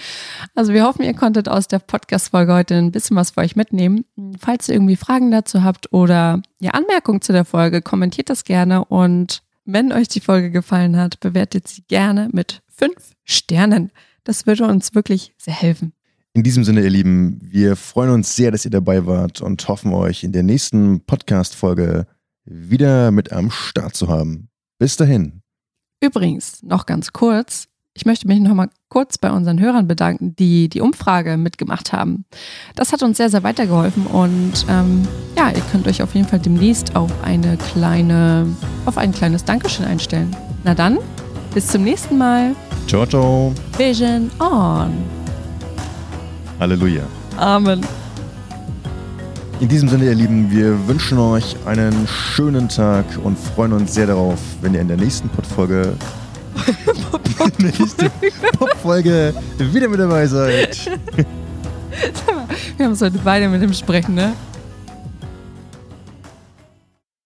Also 0.54 0.72
wir 0.72 0.84
hoffen, 0.84 1.04
ihr 1.04 1.14
konntet 1.14 1.48
aus 1.48 1.68
der 1.68 1.78
Podcast-Folge 1.78 2.54
heute 2.54 2.74
ein 2.74 2.90
bisschen 2.90 3.16
was 3.16 3.32
für 3.32 3.42
euch 3.42 3.54
mitnehmen. 3.54 4.04
Falls 4.40 4.68
ihr 4.68 4.74
irgendwie 4.74 4.96
Fragen 4.96 5.30
dazu 5.30 5.62
habt 5.62 5.92
oder 5.92 6.42
ja, 6.60 6.72
Anmerkungen 6.72 7.20
zu 7.20 7.32
der 7.32 7.44
Folge, 7.44 7.82
kommentiert 7.82 8.30
das 8.30 8.44
gerne 8.44 8.84
und 8.84 9.42
wenn 9.64 9.92
euch 9.92 10.08
die 10.08 10.20
Folge 10.20 10.50
gefallen 10.50 10.96
hat, 10.96 11.20
bewertet 11.20 11.68
sie 11.68 11.82
gerne 11.82 12.28
mit 12.32 12.62
fünf 12.66 13.12
Sternen. 13.22 13.92
Das 14.24 14.46
würde 14.46 14.66
uns 14.66 14.94
wirklich 14.94 15.34
sehr 15.38 15.54
helfen. 15.54 15.92
In 16.34 16.42
diesem 16.42 16.64
Sinne, 16.64 16.82
ihr 16.82 16.90
Lieben, 16.90 17.38
wir 17.42 17.76
freuen 17.76 18.10
uns 18.10 18.34
sehr, 18.34 18.50
dass 18.50 18.64
ihr 18.64 18.70
dabei 18.70 19.06
wart 19.06 19.40
und 19.42 19.68
hoffen 19.68 19.92
euch 19.92 20.24
in 20.24 20.32
der 20.32 20.42
nächsten 20.42 21.04
Podcast-Folge 21.04 22.06
wieder 22.44 23.10
mit 23.10 23.32
am 23.32 23.50
Start 23.50 23.94
zu 23.94 24.08
haben. 24.08 24.48
Bis 24.78 24.96
dahin. 24.96 25.42
Übrigens, 26.00 26.62
noch 26.62 26.86
ganz 26.86 27.12
kurz, 27.12 27.68
ich 27.94 28.06
möchte 28.06 28.26
mich 28.26 28.40
nochmal 28.40 28.68
kurz 28.88 29.18
bei 29.18 29.30
unseren 29.30 29.60
Hörern 29.60 29.86
bedanken, 29.86 30.34
die 30.36 30.68
die 30.68 30.80
Umfrage 30.80 31.36
mitgemacht 31.36 31.92
haben. 31.92 32.24
Das 32.74 32.92
hat 32.92 33.02
uns 33.02 33.18
sehr, 33.18 33.28
sehr 33.28 33.42
weitergeholfen 33.42 34.06
und 34.06 34.64
ähm, 34.68 35.06
ja, 35.36 35.50
ihr 35.50 35.62
könnt 35.70 35.86
euch 35.86 36.02
auf 36.02 36.14
jeden 36.14 36.26
Fall 36.26 36.38
demnächst 36.38 36.96
auf 36.96 37.10
eine 37.22 37.56
kleine, 37.58 38.46
auf 38.86 38.96
ein 38.96 39.12
kleines 39.12 39.44
Dankeschön 39.44 39.84
einstellen. 39.84 40.34
Na 40.64 40.74
dann, 40.74 40.98
bis 41.52 41.66
zum 41.66 41.84
nächsten 41.84 42.16
Mal. 42.16 42.54
Ciao, 42.86 43.06
ciao. 43.06 43.52
Vision 43.76 44.30
on. 44.40 44.92
Halleluja. 46.58 47.02
Amen. 47.36 47.80
In 49.60 49.68
diesem 49.68 49.88
Sinne, 49.88 50.06
ihr 50.06 50.14
Lieben, 50.14 50.50
wir 50.50 50.88
wünschen 50.88 51.18
euch 51.18 51.56
einen 51.66 52.08
schönen 52.08 52.68
Tag 52.68 53.04
und 53.22 53.38
freuen 53.38 53.72
uns 53.74 53.94
sehr 53.94 54.06
darauf, 54.06 54.40
wenn 54.60 54.74
ihr 54.74 54.80
in 54.80 54.88
der 54.88 54.96
nächsten 54.96 55.28
Podfolge 55.28 55.94
nächste 57.58 58.10
Popfolge 58.58 59.34
wieder 59.58 59.88
mit 59.88 60.00
dabei 60.00 60.26
seid. 60.26 60.86
Wir 62.76 62.86
haben 62.86 62.92
es 62.92 63.02
heute 63.02 63.18
beide 63.22 63.48
mit 63.48 63.62
dem 63.62 63.72
Sprechen, 63.72 64.14
ne? 64.14 64.32